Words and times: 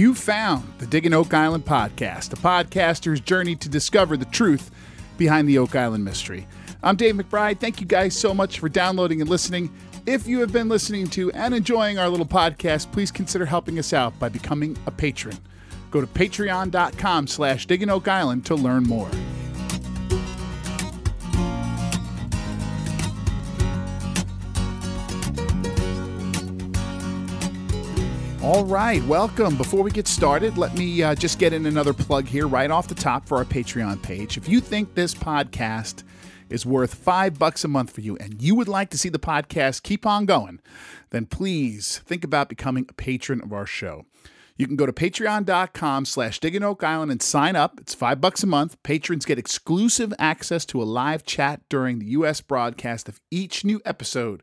You 0.00 0.14
found 0.14 0.66
the 0.78 0.86
Digging 0.86 1.12
Oak 1.12 1.34
Island 1.34 1.66
podcast, 1.66 2.32
a 2.32 2.36
podcaster's 2.36 3.20
journey 3.20 3.54
to 3.56 3.68
discover 3.68 4.16
the 4.16 4.24
truth 4.24 4.70
behind 5.18 5.46
the 5.46 5.58
Oak 5.58 5.76
Island 5.76 6.06
mystery. 6.06 6.48
I'm 6.82 6.96
Dave 6.96 7.16
McBride. 7.16 7.60
Thank 7.60 7.82
you 7.82 7.86
guys 7.86 8.16
so 8.16 8.32
much 8.32 8.60
for 8.60 8.70
downloading 8.70 9.20
and 9.20 9.28
listening. 9.28 9.70
If 10.06 10.26
you 10.26 10.40
have 10.40 10.54
been 10.54 10.70
listening 10.70 11.08
to 11.08 11.30
and 11.32 11.54
enjoying 11.54 11.98
our 11.98 12.08
little 12.08 12.24
podcast, 12.24 12.90
please 12.92 13.10
consider 13.10 13.44
helping 13.44 13.78
us 13.78 13.92
out 13.92 14.18
by 14.18 14.30
becoming 14.30 14.74
a 14.86 14.90
patron. 14.90 15.36
Go 15.90 16.00
to 16.00 16.06
patreon.com 16.06 17.26
slash 17.26 17.66
digging 17.66 17.90
oak 17.90 18.08
island 18.08 18.46
to 18.46 18.54
learn 18.54 18.84
more. 18.84 19.10
All 28.42 28.64
right, 28.64 29.04
welcome. 29.04 29.54
Before 29.54 29.82
we 29.82 29.90
get 29.90 30.08
started, 30.08 30.56
let 30.56 30.74
me 30.74 31.02
uh, 31.02 31.14
just 31.14 31.38
get 31.38 31.52
in 31.52 31.66
another 31.66 31.92
plug 31.92 32.24
here 32.24 32.48
right 32.48 32.70
off 32.70 32.88
the 32.88 32.94
top 32.94 33.28
for 33.28 33.36
our 33.36 33.44
Patreon 33.44 34.00
page. 34.00 34.38
If 34.38 34.48
you 34.48 34.60
think 34.60 34.94
this 34.94 35.14
podcast 35.14 36.04
is 36.48 36.64
worth 36.64 36.94
five 36.94 37.38
bucks 37.38 37.64
a 37.64 37.68
month 37.68 37.90
for 37.90 38.00
you 38.00 38.16
and 38.16 38.40
you 38.40 38.54
would 38.54 38.66
like 38.66 38.88
to 38.90 38.98
see 38.98 39.10
the 39.10 39.18
podcast 39.18 39.82
keep 39.82 40.06
on 40.06 40.24
going, 40.24 40.58
then 41.10 41.26
please 41.26 41.98
think 42.06 42.24
about 42.24 42.48
becoming 42.48 42.86
a 42.88 42.94
patron 42.94 43.42
of 43.42 43.52
our 43.52 43.66
show. 43.66 44.06
You 44.60 44.66
can 44.66 44.76
go 44.76 44.84
to 44.84 44.92
patreon.com 44.92 46.04
slash 46.04 46.38
digging 46.38 46.62
oak 46.62 46.84
island 46.84 47.10
and 47.10 47.22
sign 47.22 47.56
up. 47.56 47.80
It's 47.80 47.94
five 47.94 48.20
bucks 48.20 48.42
a 48.42 48.46
month. 48.46 48.76
Patrons 48.82 49.24
get 49.24 49.38
exclusive 49.38 50.12
access 50.18 50.66
to 50.66 50.82
a 50.82 50.84
live 50.84 51.24
chat 51.24 51.62
during 51.70 51.98
the 51.98 52.04
U.S. 52.08 52.42
broadcast 52.42 53.08
of 53.08 53.22
each 53.30 53.64
new 53.64 53.80
episode 53.86 54.42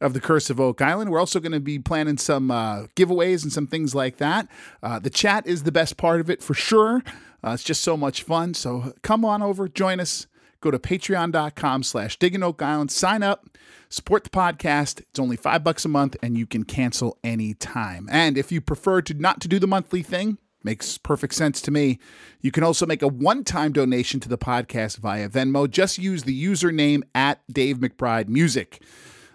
of 0.00 0.14
The 0.14 0.20
Curse 0.20 0.50
of 0.50 0.60
Oak 0.60 0.80
Island. 0.80 1.10
We're 1.10 1.18
also 1.18 1.40
going 1.40 1.50
to 1.50 1.58
be 1.58 1.80
planning 1.80 2.16
some 2.16 2.48
uh, 2.48 2.84
giveaways 2.94 3.42
and 3.42 3.52
some 3.52 3.66
things 3.66 3.92
like 3.92 4.18
that. 4.18 4.46
Uh, 4.84 5.00
the 5.00 5.10
chat 5.10 5.48
is 5.48 5.64
the 5.64 5.72
best 5.72 5.96
part 5.96 6.20
of 6.20 6.30
it 6.30 6.44
for 6.44 6.54
sure. 6.54 7.02
Uh, 7.44 7.50
it's 7.50 7.64
just 7.64 7.82
so 7.82 7.96
much 7.96 8.22
fun. 8.22 8.54
So 8.54 8.92
come 9.02 9.24
on 9.24 9.42
over, 9.42 9.68
join 9.68 9.98
us. 9.98 10.28
Go 10.66 10.72
to 10.72 10.80
patreon.com 10.80 11.84
slash 11.84 12.18
digging 12.18 12.42
oak 12.42 12.60
island, 12.60 12.90
sign 12.90 13.22
up, 13.22 13.46
support 13.88 14.24
the 14.24 14.30
podcast. 14.30 14.98
It's 14.98 15.20
only 15.20 15.36
five 15.36 15.62
bucks 15.62 15.84
a 15.84 15.88
month 15.88 16.16
and 16.24 16.36
you 16.36 16.44
can 16.44 16.64
cancel 16.64 17.18
any 17.22 17.54
time. 17.54 18.08
And 18.10 18.36
if 18.36 18.50
you 18.50 18.60
prefer 18.60 19.00
to 19.02 19.14
not 19.14 19.40
to 19.42 19.46
do 19.46 19.60
the 19.60 19.68
monthly 19.68 20.02
thing, 20.02 20.38
makes 20.64 20.98
perfect 20.98 21.34
sense 21.34 21.60
to 21.62 21.70
me. 21.70 22.00
You 22.40 22.50
can 22.50 22.64
also 22.64 22.84
make 22.84 23.00
a 23.00 23.06
one-time 23.06 23.70
donation 23.70 24.18
to 24.18 24.28
the 24.28 24.36
podcast 24.36 24.98
via 24.98 25.28
Venmo. 25.28 25.70
Just 25.70 25.98
use 25.98 26.24
the 26.24 26.44
username 26.44 27.04
at 27.14 27.38
Dave 27.48 27.78
McBride 27.78 28.26
Music. 28.26 28.82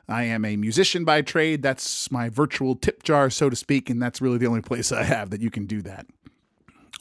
I 0.09 0.23
am 0.23 0.43
a 0.43 0.57
musician 0.57 1.05
by 1.05 1.21
trade. 1.21 1.61
That's 1.61 2.11
my 2.11 2.27
virtual 2.27 2.75
tip 2.75 3.03
jar, 3.03 3.29
so 3.29 3.49
to 3.49 3.55
speak, 3.55 3.89
and 3.89 4.01
that's 4.01 4.19
really 4.19 4.37
the 4.37 4.47
only 4.47 4.61
place 4.61 4.91
I 4.91 5.03
have 5.03 5.29
that 5.29 5.39
you 5.39 5.49
can 5.49 5.65
do 5.65 5.81
that. 5.83 6.07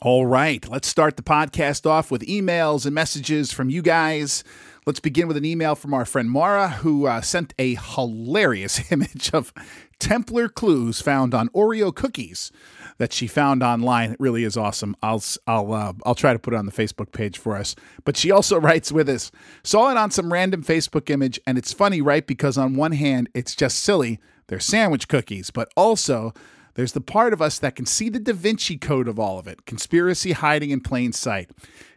All 0.03 0.25
right, 0.25 0.67
let's 0.67 0.87
start 0.87 1.15
the 1.15 1.21
podcast 1.21 1.85
off 1.85 2.09
with 2.09 2.23
emails 2.23 2.87
and 2.87 2.95
messages 2.95 3.51
from 3.51 3.69
you 3.69 3.83
guys. 3.83 4.43
Let's 4.87 4.99
begin 4.99 5.27
with 5.27 5.37
an 5.37 5.45
email 5.45 5.75
from 5.75 5.93
our 5.93 6.05
friend 6.05 6.31
Mara, 6.31 6.69
who 6.69 7.05
uh, 7.05 7.21
sent 7.21 7.53
a 7.59 7.75
hilarious 7.75 8.81
image 8.91 9.29
of 9.31 9.53
Templar 9.99 10.49
clues 10.49 11.01
found 11.01 11.35
on 11.35 11.49
Oreo 11.49 11.93
cookies 11.93 12.51
that 12.97 13.13
she 13.13 13.27
found 13.27 13.61
online. 13.61 14.13
It 14.13 14.19
really 14.19 14.43
is 14.43 14.57
awesome. 14.57 14.95
I'll 15.03 15.21
I'll 15.45 15.71
uh, 15.71 15.93
I'll 16.03 16.15
try 16.15 16.33
to 16.33 16.39
put 16.39 16.55
it 16.55 16.57
on 16.57 16.65
the 16.65 16.71
Facebook 16.71 17.11
page 17.11 17.37
for 17.37 17.55
us. 17.55 17.75
But 18.03 18.17
she 18.17 18.31
also 18.31 18.59
writes 18.59 18.91
with 18.91 19.07
us. 19.07 19.31
Saw 19.63 19.91
it 19.91 19.97
on 19.97 20.09
some 20.09 20.33
random 20.33 20.63
Facebook 20.63 21.11
image, 21.11 21.39
and 21.45 21.59
it's 21.59 21.73
funny, 21.73 22.01
right? 22.01 22.25
Because 22.25 22.57
on 22.57 22.75
one 22.75 22.93
hand, 22.93 23.29
it's 23.35 23.53
just 23.55 23.77
silly. 23.77 24.19
They're 24.47 24.59
sandwich 24.59 25.07
cookies, 25.07 25.51
but 25.51 25.71
also 25.77 26.33
there's 26.75 26.93
the 26.93 27.01
part 27.01 27.33
of 27.33 27.41
us 27.41 27.59
that 27.59 27.75
can 27.75 27.85
see 27.85 28.09
the 28.09 28.19
Da 28.19 28.33
Vinci 28.33 28.77
Code 28.77 29.07
of 29.07 29.19
all 29.19 29.37
of 29.39 29.47
it 29.47 29.65
conspiracy 29.65 30.31
hiding 30.31 30.71
in 30.71 30.81
plain 30.81 31.11
sight. 31.11 31.51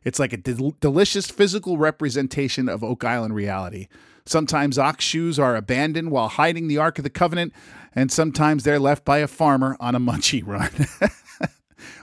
It's 0.05 0.19
like 0.19 0.33
a 0.33 0.37
del- 0.37 0.75
delicious 0.81 1.31
physical 1.31 1.79
representation 1.79 2.69
of 2.69 2.85
Oak 2.85 3.05
Island 3.05 3.35
reality. 3.35 3.89
Sometimes 4.27 4.79
ox 4.79 5.05
shoes 5.05 5.39
are 5.39 5.55
abandoned 5.55 6.11
while 6.11 6.29
hiding 6.29 6.69
the 6.69 6.79
Ark 6.79 6.99
of 6.99 7.05
the 7.05 7.11
Covenant, 7.11 7.53
and 7.95 8.11
sometimes 8.11 8.65
they're 8.65 8.79
left 8.79 9.05
by 9.05 9.19
a 9.19 9.27
farmer 9.27 9.77
on 9.81 9.95
a 9.95 10.01
munchie 10.01 10.47
run. 10.47 10.71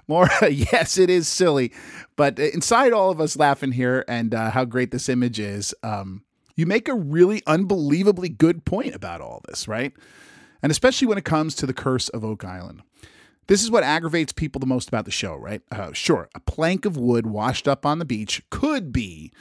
More, 0.08 0.30
yes, 0.50 0.98
it 0.98 1.10
is 1.10 1.28
silly, 1.28 1.72
but 2.16 2.38
inside 2.38 2.94
all 2.94 3.10
of 3.10 3.20
us 3.20 3.38
laughing 3.38 3.72
here 3.72 4.06
and 4.08 4.34
uh, 4.36 4.52
how 4.52 4.66
great 4.66 4.92
this 4.92 5.10
image 5.10 5.40
is, 5.40 5.74
um, 5.84 6.24
you 6.56 6.66
make 6.66 6.88
a 6.88 6.94
really 6.94 7.42
unbelievably 7.48 8.30
good 8.30 8.66
point 8.66 8.94
about 8.94 9.22
all 9.22 9.42
this, 9.48 9.68
right? 9.68 9.94
And 10.62 10.72
especially 10.72 11.08
when 11.08 11.18
it 11.18 11.26
comes 11.26 11.56
to 11.56 11.66
the 11.66 11.74
curse 11.74 12.10
of 12.10 12.24
Oak 12.24 12.44
Island. 12.44 12.82
This 13.48 13.64
is 13.64 13.72
what 13.72 13.84
aggravates 13.84 14.32
people 14.32 14.60
the 14.60 14.66
most 14.66 14.88
about 14.88 15.06
the 15.06 15.12
show, 15.12 15.36
right? 15.36 15.62
Uh, 15.72 15.92
sure, 15.94 16.30
a 16.36 16.40
plank 16.40 16.86
of 16.86 16.96
wood 16.96 17.26
washed 17.26 17.68
up 17.68 17.86
on 17.86 18.00
the 18.00 18.06
beach 18.06 18.44
could 18.50 18.94
be 18.94 19.32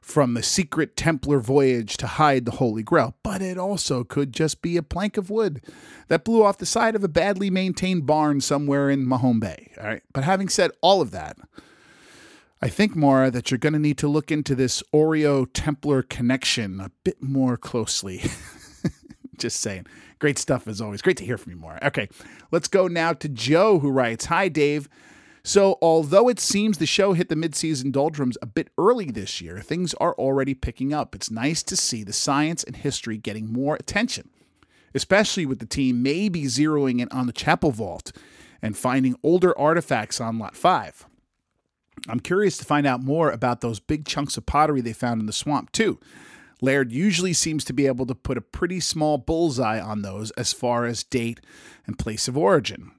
from 0.00 0.34
the 0.34 0.42
secret 0.42 0.96
Templar 0.96 1.40
voyage 1.40 1.96
to 1.96 2.06
hide 2.06 2.44
the 2.44 2.52
Holy 2.52 2.82
Grail, 2.82 3.14
but 3.22 3.40
it 3.40 3.56
also 3.56 4.04
could 4.04 4.32
just 4.32 4.60
be 4.60 4.76
a 4.76 4.82
plank 4.82 5.16
of 5.16 5.30
wood 5.30 5.62
that 6.08 6.24
blew 6.24 6.44
off 6.44 6.58
the 6.58 6.66
side 6.66 6.94
of 6.94 7.02
a 7.02 7.08
badly 7.08 7.48
maintained 7.48 8.06
barn 8.06 8.40
somewhere 8.40 8.90
in 8.90 9.08
Mahone 9.08 9.40
Bay. 9.40 9.72
All 9.80 9.86
right. 9.86 10.02
But 10.12 10.24
having 10.24 10.50
said 10.50 10.72
all 10.82 11.00
of 11.00 11.10
that, 11.12 11.38
I 12.60 12.68
think, 12.68 12.94
Mara, 12.94 13.30
that 13.30 13.50
you're 13.50 13.58
going 13.58 13.72
to 13.72 13.78
need 13.78 13.98
to 13.98 14.08
look 14.08 14.30
into 14.30 14.54
this 14.54 14.82
Oreo 14.92 15.46
Templar 15.52 16.02
connection 16.02 16.80
a 16.80 16.90
bit 17.02 17.22
more 17.22 17.56
closely. 17.56 18.22
just 19.38 19.60
saying. 19.60 19.86
Great 20.18 20.38
stuff 20.38 20.66
as 20.66 20.80
always. 20.80 21.02
Great 21.02 21.16
to 21.18 21.24
hear 21.24 21.38
from 21.38 21.52
you 21.52 21.58
more. 21.58 21.78
Okay, 21.82 22.08
let's 22.50 22.68
go 22.68 22.88
now 22.88 23.12
to 23.12 23.28
Joe, 23.28 23.78
who 23.78 23.90
writes 23.90 24.26
Hi, 24.26 24.48
Dave. 24.48 24.88
So, 25.46 25.76
although 25.82 26.30
it 26.30 26.40
seems 26.40 26.78
the 26.78 26.86
show 26.86 27.12
hit 27.12 27.28
the 27.28 27.34
midseason 27.34 27.92
doldrums 27.92 28.38
a 28.40 28.46
bit 28.46 28.68
early 28.78 29.10
this 29.10 29.42
year, 29.42 29.60
things 29.60 29.92
are 29.94 30.14
already 30.14 30.54
picking 30.54 30.94
up. 30.94 31.14
It's 31.14 31.30
nice 31.30 31.62
to 31.64 31.76
see 31.76 32.02
the 32.02 32.14
science 32.14 32.64
and 32.64 32.74
history 32.74 33.18
getting 33.18 33.52
more 33.52 33.74
attention, 33.74 34.30
especially 34.94 35.44
with 35.44 35.58
the 35.58 35.66
team 35.66 36.02
maybe 36.02 36.44
zeroing 36.44 36.98
in 36.98 37.10
on 37.10 37.26
the 37.26 37.32
Chappell 37.32 37.72
vault 37.72 38.10
and 38.62 38.74
finding 38.74 39.16
older 39.22 39.56
artifacts 39.58 40.18
on 40.18 40.38
Lot 40.38 40.56
5. 40.56 41.06
I'm 42.08 42.20
curious 42.20 42.56
to 42.56 42.64
find 42.64 42.86
out 42.86 43.02
more 43.02 43.30
about 43.30 43.60
those 43.60 43.80
big 43.80 44.06
chunks 44.06 44.38
of 44.38 44.46
pottery 44.46 44.80
they 44.80 44.94
found 44.94 45.20
in 45.20 45.26
the 45.26 45.32
swamp, 45.32 45.72
too. 45.72 46.00
Laird 46.64 46.92
usually 46.92 47.34
seems 47.34 47.62
to 47.66 47.74
be 47.74 47.86
able 47.86 48.06
to 48.06 48.14
put 48.14 48.38
a 48.38 48.40
pretty 48.40 48.80
small 48.80 49.18
bullseye 49.18 49.78
on 49.78 50.00
those 50.00 50.30
as 50.30 50.54
far 50.54 50.86
as 50.86 51.04
date 51.04 51.40
and 51.86 51.98
place 51.98 52.26
of 52.26 52.38
origin. 52.38 52.92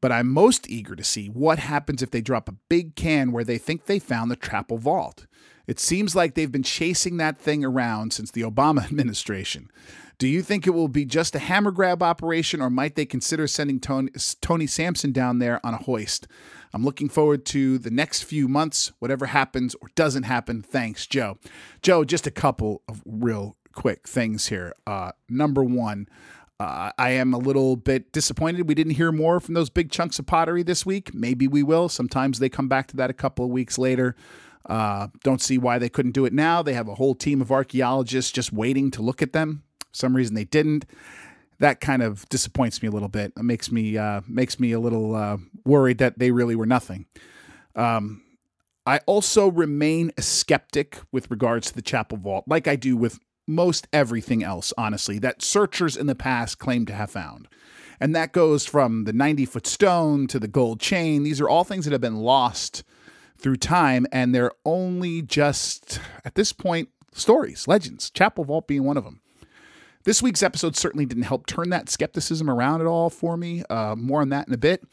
But 0.00 0.10
I'm 0.10 0.28
most 0.28 0.70
eager 0.70 0.96
to 0.96 1.04
see 1.04 1.28
what 1.28 1.58
happens 1.58 2.02
if 2.02 2.10
they 2.10 2.22
drop 2.22 2.48
a 2.48 2.56
big 2.70 2.96
can 2.96 3.30
where 3.30 3.44
they 3.44 3.58
think 3.58 3.84
they 3.84 3.98
found 3.98 4.30
the 4.30 4.36
Chappell 4.36 4.78
Vault. 4.78 5.26
It 5.66 5.80
seems 5.80 6.14
like 6.14 6.34
they've 6.34 6.52
been 6.52 6.62
chasing 6.62 7.16
that 7.18 7.38
thing 7.38 7.64
around 7.64 8.12
since 8.12 8.30
the 8.30 8.42
Obama 8.42 8.84
administration. 8.90 9.70
Do 10.18 10.28
you 10.28 10.42
think 10.42 10.66
it 10.66 10.70
will 10.70 10.88
be 10.88 11.04
just 11.04 11.34
a 11.34 11.40
hammer 11.40 11.72
grab 11.72 12.02
operation, 12.02 12.60
or 12.60 12.70
might 12.70 12.94
they 12.94 13.04
consider 13.04 13.46
sending 13.46 13.80
Tony, 13.80 14.10
Tony 14.40 14.66
Sampson 14.66 15.10
down 15.12 15.38
there 15.38 15.64
on 15.66 15.74
a 15.74 15.78
hoist? 15.78 16.28
I'm 16.72 16.84
looking 16.84 17.08
forward 17.08 17.44
to 17.46 17.78
the 17.78 17.90
next 17.90 18.22
few 18.22 18.48
months, 18.48 18.92
whatever 18.98 19.26
happens 19.26 19.74
or 19.80 19.88
doesn't 19.94 20.24
happen. 20.24 20.62
Thanks, 20.62 21.06
Joe. 21.06 21.38
Joe, 21.82 22.04
just 22.04 22.26
a 22.26 22.32
couple 22.32 22.82
of 22.88 23.02
real 23.06 23.56
quick 23.72 24.08
things 24.08 24.48
here. 24.48 24.74
Uh, 24.86 25.12
number 25.28 25.62
one, 25.62 26.08
uh, 26.60 26.92
I 26.96 27.10
am 27.10 27.34
a 27.34 27.38
little 27.38 27.76
bit 27.76 28.12
disappointed 28.12 28.68
we 28.68 28.74
didn't 28.74 28.94
hear 28.94 29.12
more 29.12 29.40
from 29.40 29.54
those 29.54 29.70
big 29.70 29.90
chunks 29.90 30.18
of 30.18 30.26
pottery 30.26 30.62
this 30.62 30.86
week. 30.86 31.12
Maybe 31.12 31.48
we 31.48 31.62
will. 31.62 31.88
Sometimes 31.88 32.38
they 32.38 32.48
come 32.48 32.68
back 32.68 32.86
to 32.88 32.96
that 32.96 33.10
a 33.10 33.14
couple 33.14 33.44
of 33.44 33.50
weeks 33.50 33.78
later. 33.78 34.14
Uh, 34.66 35.08
don't 35.22 35.42
see 35.42 35.58
why 35.58 35.78
they 35.78 35.88
couldn't 35.88 36.12
do 36.12 36.24
it 36.24 36.32
now. 36.32 36.62
They 36.62 36.72
have 36.74 36.88
a 36.88 36.94
whole 36.94 37.14
team 37.14 37.40
of 37.40 37.52
archaeologists 37.52 38.32
just 38.32 38.52
waiting 38.52 38.90
to 38.92 39.02
look 39.02 39.20
at 39.20 39.32
them. 39.32 39.62
For 39.78 39.86
some 39.96 40.16
reason 40.16 40.34
they 40.34 40.44
didn't 40.44 40.86
that 41.58 41.80
kind 41.80 42.02
of 42.02 42.28
disappoints 42.28 42.82
me 42.82 42.88
a 42.88 42.90
little 42.90 43.08
bit. 43.08 43.32
It 43.36 43.42
makes 43.42 43.70
me 43.70 43.96
uh, 43.96 44.22
makes 44.26 44.58
me 44.58 44.72
a 44.72 44.80
little 44.80 45.14
uh, 45.14 45.38
worried 45.64 45.98
that 45.98 46.18
they 46.18 46.30
really 46.30 46.56
were 46.56 46.66
nothing. 46.66 47.06
Um, 47.76 48.22
I 48.86 48.98
also 49.06 49.50
remain 49.50 50.12
a 50.18 50.22
skeptic 50.22 50.98
with 51.10 51.30
regards 51.30 51.68
to 51.68 51.74
the 51.74 51.82
Chappell 51.82 52.18
vault, 52.18 52.44
like 52.46 52.68
I 52.68 52.76
do 52.76 52.96
with 52.96 53.18
most 53.46 53.88
everything 53.92 54.42
else, 54.42 54.72
honestly, 54.76 55.18
that 55.20 55.42
searchers 55.42 55.96
in 55.96 56.06
the 56.06 56.14
past 56.14 56.58
claim 56.58 56.86
to 56.86 56.92
have 56.92 57.10
found. 57.10 57.48
And 58.00 58.14
that 58.14 58.32
goes 58.32 58.66
from 58.66 59.04
the 59.04 59.12
90 59.12 59.46
foot 59.46 59.66
stone 59.66 60.26
to 60.26 60.38
the 60.38 60.48
gold 60.48 60.80
chain. 60.80 61.22
These 61.22 61.40
are 61.40 61.48
all 61.48 61.64
things 61.64 61.84
that 61.84 61.92
have 61.92 62.00
been 62.00 62.16
lost 62.16 62.84
through 63.36 63.56
time, 63.56 64.06
and 64.12 64.34
they're 64.34 64.52
only 64.64 65.22
just, 65.22 66.00
at 66.24 66.34
this 66.34 66.52
point, 66.52 66.88
stories, 67.12 67.68
legends, 67.68 68.10
Chappell 68.10 68.44
vault 68.44 68.66
being 68.66 68.84
one 68.84 68.96
of 68.96 69.04
them. 69.04 69.20
This 70.04 70.22
week's 70.22 70.42
episode 70.42 70.76
certainly 70.76 71.06
didn't 71.06 71.24
help 71.24 71.46
turn 71.46 71.70
that 71.70 71.88
skepticism 71.88 72.50
around 72.50 72.80
at 72.80 72.86
all 72.86 73.08
for 73.10 73.36
me. 73.36 73.62
Uh, 73.70 73.96
more 73.96 74.20
on 74.20 74.28
that 74.30 74.46
in 74.46 74.54
a 74.54 74.58
bit. 74.58 74.84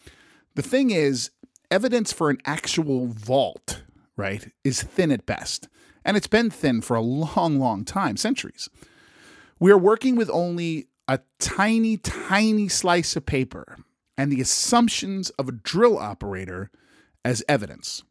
The 0.56 0.62
thing 0.62 0.92
is, 0.92 1.32
evidence 1.70 2.14
for 2.14 2.30
an 2.30 2.38
actual 2.46 3.08
vault, 3.08 3.84
right, 4.16 4.52
is 4.64 4.84
thin 4.84 5.12
at 5.12 5.26
best. 5.26 5.68
And 6.06 6.18
it's 6.18 6.28
been 6.28 6.50
thin 6.50 6.82
for 6.82 6.96
a 6.96 7.02
long, 7.02 7.60
long 7.60 7.86
time, 7.86 8.18
centuries. 8.18 8.70
We 9.60 9.72
are 9.72 9.78
working 9.78 10.16
with 10.16 10.30
only 10.32 10.88
a 11.08 11.20
tiny, 11.40 11.98
tiny 11.98 12.70
slice 12.70 13.16
of 13.16 13.26
paper. 13.26 13.78
and 14.22 14.32
the 14.32 14.40
assumptions 14.40 15.32
of 15.32 15.50
a 15.50 15.52
drill 15.52 15.98
operator 15.98 16.70
as 17.26 17.44
evidence. 17.50 18.04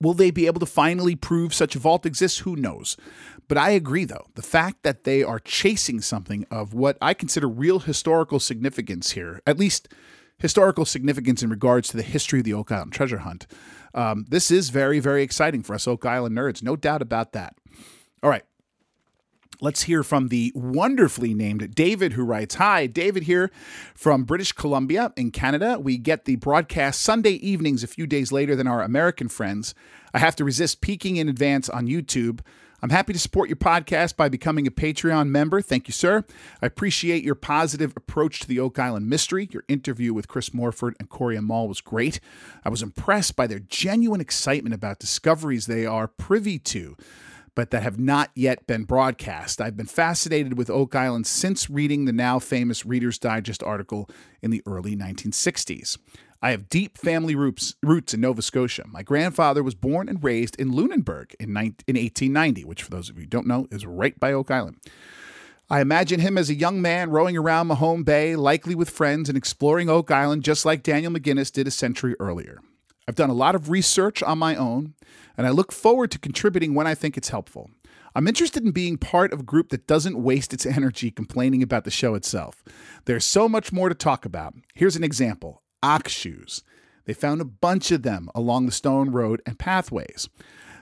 Will 0.00 0.14
they 0.14 0.30
be 0.30 0.46
able 0.46 0.60
to 0.60 0.66
finally 0.66 1.14
prove 1.16 1.52
such 1.54 1.74
a 1.74 1.78
vault 1.78 2.06
exists? 2.06 2.38
Who 2.40 2.56
knows? 2.56 2.96
But 3.48 3.58
I 3.58 3.70
agree, 3.70 4.04
though. 4.04 4.26
The 4.34 4.42
fact 4.42 4.82
that 4.82 5.04
they 5.04 5.22
are 5.22 5.38
chasing 5.38 6.00
something 6.00 6.46
of 6.50 6.74
what 6.74 6.98
I 7.00 7.14
consider 7.14 7.48
real 7.48 7.80
historical 7.80 8.40
significance 8.40 9.12
here, 9.12 9.40
at 9.46 9.58
least 9.58 9.88
historical 10.38 10.84
significance 10.84 11.42
in 11.42 11.50
regards 11.50 11.88
to 11.88 11.96
the 11.96 12.02
history 12.02 12.40
of 12.40 12.44
the 12.44 12.54
Oak 12.54 12.70
Island 12.70 12.92
treasure 12.92 13.18
hunt, 13.18 13.46
um, 13.94 14.26
this 14.28 14.50
is 14.50 14.70
very, 14.70 15.00
very 15.00 15.22
exciting 15.22 15.62
for 15.62 15.74
us 15.74 15.88
Oak 15.88 16.04
Island 16.06 16.36
nerds. 16.36 16.62
No 16.62 16.76
doubt 16.76 17.02
about 17.02 17.32
that. 17.32 17.56
All 18.22 18.30
right. 18.30 18.44
Let's 19.60 19.82
hear 19.82 20.04
from 20.04 20.28
the 20.28 20.52
wonderfully 20.54 21.34
named 21.34 21.74
David, 21.74 22.12
who 22.12 22.22
writes 22.24 22.54
Hi, 22.56 22.86
David 22.86 23.24
here 23.24 23.50
from 23.92 24.22
British 24.22 24.52
Columbia 24.52 25.12
in 25.16 25.32
Canada. 25.32 25.80
We 25.80 25.98
get 25.98 26.26
the 26.26 26.36
broadcast 26.36 27.02
Sunday 27.02 27.32
evenings 27.32 27.82
a 27.82 27.88
few 27.88 28.06
days 28.06 28.30
later 28.30 28.54
than 28.54 28.68
our 28.68 28.82
American 28.82 29.28
friends. 29.28 29.74
I 30.14 30.20
have 30.20 30.36
to 30.36 30.44
resist 30.44 30.80
peeking 30.80 31.16
in 31.16 31.28
advance 31.28 31.68
on 31.68 31.88
YouTube. 31.88 32.40
I'm 32.80 32.90
happy 32.90 33.12
to 33.12 33.18
support 33.18 33.48
your 33.48 33.56
podcast 33.56 34.14
by 34.14 34.28
becoming 34.28 34.68
a 34.68 34.70
Patreon 34.70 35.26
member. 35.28 35.60
Thank 35.60 35.88
you, 35.88 35.92
sir. 35.92 36.24
I 36.62 36.66
appreciate 36.66 37.24
your 37.24 37.34
positive 37.34 37.92
approach 37.96 38.38
to 38.38 38.46
the 38.46 38.60
Oak 38.60 38.78
Island 38.78 39.08
mystery. 39.08 39.48
Your 39.50 39.64
interview 39.66 40.14
with 40.14 40.28
Chris 40.28 40.54
Morford 40.54 40.94
and 41.00 41.08
Corey 41.08 41.34
Amal 41.34 41.66
was 41.66 41.80
great. 41.80 42.20
I 42.64 42.68
was 42.68 42.80
impressed 42.80 43.34
by 43.34 43.48
their 43.48 43.58
genuine 43.58 44.20
excitement 44.20 44.76
about 44.76 45.00
discoveries 45.00 45.66
they 45.66 45.84
are 45.84 46.06
privy 46.06 46.60
to 46.60 46.96
but 47.58 47.72
that 47.72 47.82
have 47.82 47.98
not 47.98 48.30
yet 48.36 48.68
been 48.68 48.84
broadcast. 48.84 49.60
I've 49.60 49.76
been 49.76 49.86
fascinated 49.86 50.56
with 50.56 50.70
Oak 50.70 50.94
Island 50.94 51.26
since 51.26 51.68
reading 51.68 52.04
the 52.04 52.12
now 52.12 52.38
famous 52.38 52.86
Reader's 52.86 53.18
Digest 53.18 53.64
article 53.64 54.08
in 54.40 54.52
the 54.52 54.62
early 54.64 54.94
1960s. 54.94 55.98
I 56.40 56.52
have 56.52 56.68
deep 56.68 56.96
family 56.96 57.34
roots, 57.34 57.74
roots 57.82 58.14
in 58.14 58.20
Nova 58.20 58.42
Scotia. 58.42 58.84
My 58.86 59.02
grandfather 59.02 59.64
was 59.64 59.74
born 59.74 60.08
and 60.08 60.22
raised 60.22 60.54
in 60.54 60.70
Lunenburg 60.70 61.34
in, 61.40 61.52
19, 61.52 61.82
in 61.88 61.96
1890, 61.96 62.64
which, 62.64 62.84
for 62.84 62.92
those 62.92 63.10
of 63.10 63.16
you 63.16 63.22
who 63.22 63.26
don't 63.26 63.48
know, 63.48 63.66
is 63.72 63.84
right 63.84 64.16
by 64.20 64.32
Oak 64.32 64.52
Island. 64.52 64.76
I 65.68 65.80
imagine 65.80 66.20
him 66.20 66.38
as 66.38 66.48
a 66.48 66.54
young 66.54 66.80
man 66.80 67.10
rowing 67.10 67.36
around 67.36 67.66
Mahone 67.66 68.04
Bay, 68.04 68.36
likely 68.36 68.76
with 68.76 68.88
friends, 68.88 69.28
and 69.28 69.36
exploring 69.36 69.90
Oak 69.90 70.12
Island 70.12 70.44
just 70.44 70.64
like 70.64 70.84
Daniel 70.84 71.10
McGinnis 71.10 71.50
did 71.50 71.66
a 71.66 71.72
century 71.72 72.14
earlier. 72.20 72.60
I've 73.08 73.16
done 73.16 73.30
a 73.30 73.34
lot 73.34 73.56
of 73.56 73.68
research 73.68 74.22
on 74.22 74.38
my 74.38 74.54
own, 74.54 74.94
and 75.38 75.46
I 75.46 75.50
look 75.50 75.70
forward 75.70 76.10
to 76.10 76.18
contributing 76.18 76.74
when 76.74 76.88
I 76.88 76.96
think 76.96 77.16
it's 77.16 77.28
helpful. 77.28 77.70
I'm 78.14 78.26
interested 78.26 78.64
in 78.64 78.72
being 78.72 78.98
part 78.98 79.32
of 79.32 79.40
a 79.40 79.44
group 79.44 79.68
that 79.68 79.86
doesn't 79.86 80.20
waste 80.20 80.52
its 80.52 80.66
energy 80.76 81.12
complaining 81.12 81.62
about 81.62 81.84
the 81.84 81.90
show 81.90 82.14
itself. 82.14 82.64
There's 83.04 83.24
so 83.24 83.48
much 83.48 83.72
more 83.72 83.88
to 83.88 83.94
talk 83.94 84.26
about. 84.26 84.54
Here's 84.74 84.96
an 84.96 85.04
example 85.04 85.62
ox 85.82 86.12
shoes. 86.12 86.64
They 87.04 87.14
found 87.14 87.40
a 87.40 87.46
bunch 87.46 87.90
of 87.92 88.02
them 88.02 88.28
along 88.34 88.66
the 88.66 88.72
stone 88.72 89.10
road 89.10 89.40
and 89.46 89.58
pathways. 89.58 90.28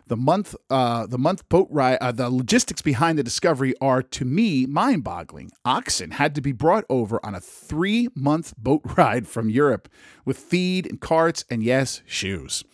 The 0.08 0.16
month, 0.16 0.54
uh, 0.70 1.06
the 1.06 1.18
month 1.18 1.48
boat 1.48 1.68
ride, 1.70 1.98
uh, 2.00 2.12
the 2.12 2.30
logistics 2.30 2.80
behind 2.80 3.18
the 3.18 3.22
discovery 3.24 3.74
are, 3.80 4.02
to 4.02 4.24
me, 4.24 4.64
mind-boggling. 4.64 5.50
Oxen 5.64 6.12
had 6.12 6.34
to 6.36 6.40
be 6.40 6.52
brought 6.52 6.84
over 6.88 7.24
on 7.24 7.34
a 7.34 7.40
three-month 7.40 8.56
boat 8.56 8.82
ride 8.96 9.28
from 9.28 9.50
Europe 9.50 9.88
with 10.24 10.38
feed 10.38 10.86
and 10.86 11.00
carts 11.00 11.44
and 11.50 11.62
yes, 11.62 12.02
shoes. 12.06 12.64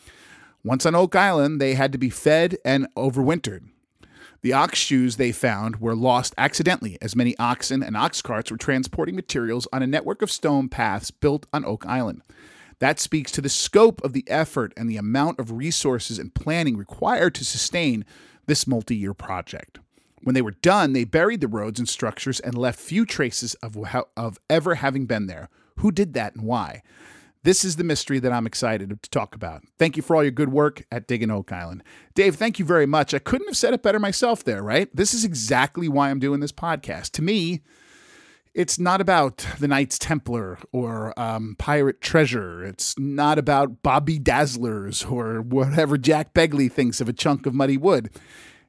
Once 0.64 0.86
on 0.86 0.94
Oak 0.94 1.16
Island, 1.16 1.60
they 1.60 1.74
had 1.74 1.90
to 1.92 1.98
be 1.98 2.10
fed 2.10 2.56
and 2.64 2.86
overwintered. 2.96 3.68
The 4.42 4.52
ox 4.52 4.78
shoes 4.78 5.16
they 5.16 5.32
found 5.32 5.80
were 5.80 5.94
lost 5.94 6.34
accidentally, 6.38 6.98
as 7.00 7.16
many 7.16 7.36
oxen 7.38 7.82
and 7.82 7.96
ox 7.96 8.22
carts 8.22 8.50
were 8.50 8.56
transporting 8.56 9.16
materials 9.16 9.66
on 9.72 9.82
a 9.82 9.86
network 9.86 10.22
of 10.22 10.30
stone 10.30 10.68
paths 10.68 11.10
built 11.10 11.46
on 11.52 11.64
Oak 11.64 11.86
Island. 11.86 12.22
That 12.78 13.00
speaks 13.00 13.30
to 13.32 13.40
the 13.40 13.48
scope 13.48 14.02
of 14.02 14.12
the 14.12 14.24
effort 14.28 14.72
and 14.76 14.90
the 14.90 14.96
amount 14.96 15.38
of 15.38 15.52
resources 15.52 16.18
and 16.18 16.34
planning 16.34 16.76
required 16.76 17.34
to 17.36 17.44
sustain 17.44 18.04
this 18.46 18.66
multi 18.66 18.96
year 18.96 19.14
project. 19.14 19.78
When 20.22 20.34
they 20.34 20.42
were 20.42 20.52
done, 20.52 20.92
they 20.92 21.04
buried 21.04 21.40
the 21.40 21.48
roads 21.48 21.78
and 21.78 21.88
structures 21.88 22.40
and 22.40 22.56
left 22.56 22.78
few 22.78 23.04
traces 23.04 23.54
of, 23.54 23.76
how, 23.86 24.06
of 24.16 24.38
ever 24.48 24.76
having 24.76 25.06
been 25.06 25.26
there. 25.26 25.48
Who 25.78 25.90
did 25.90 26.14
that 26.14 26.34
and 26.34 26.44
why? 26.44 26.82
This 27.44 27.64
is 27.64 27.74
the 27.74 27.84
mystery 27.84 28.20
that 28.20 28.32
I'm 28.32 28.46
excited 28.46 28.90
to 28.90 29.10
talk 29.10 29.34
about. 29.34 29.62
Thank 29.76 29.96
you 29.96 30.02
for 30.02 30.14
all 30.14 30.22
your 30.22 30.30
good 30.30 30.50
work 30.50 30.84
at 30.92 31.08
Digging 31.08 31.30
Oak 31.30 31.50
Island. 31.50 31.82
Dave, 32.14 32.36
thank 32.36 32.60
you 32.60 32.64
very 32.64 32.86
much. 32.86 33.12
I 33.14 33.18
couldn't 33.18 33.48
have 33.48 33.56
said 33.56 33.74
it 33.74 33.82
better 33.82 33.98
myself 33.98 34.44
there, 34.44 34.62
right? 34.62 34.88
This 34.94 35.12
is 35.12 35.24
exactly 35.24 35.88
why 35.88 36.10
I'm 36.10 36.20
doing 36.20 36.38
this 36.38 36.52
podcast. 36.52 37.10
To 37.12 37.22
me, 37.22 37.62
it's 38.54 38.78
not 38.78 39.00
about 39.00 39.44
the 39.58 39.66
Knights 39.66 39.98
Templar 39.98 40.58
or 40.70 41.18
um, 41.18 41.56
Pirate 41.58 42.00
Treasure. 42.00 42.64
It's 42.64 42.96
not 42.96 43.38
about 43.38 43.82
Bobby 43.82 44.20
Dazzlers 44.20 45.10
or 45.10 45.42
whatever 45.42 45.98
Jack 45.98 46.34
Begley 46.34 46.70
thinks 46.70 47.00
of 47.00 47.08
a 47.08 47.12
chunk 47.12 47.46
of 47.46 47.54
muddy 47.54 47.76
wood. 47.76 48.10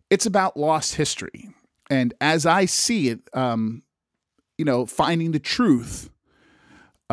It's 0.10 0.26
about 0.26 0.58
lost 0.58 0.96
history. 0.96 1.50
And 1.92 2.16
as 2.20 2.48
I 2.48 2.66
see 2.66 3.10
it, 3.10 3.30
um, 3.34 3.84
you 4.58 4.66
know, 4.66 4.88
finding 4.88 5.32
the 5.32 5.40
truth 5.40 6.10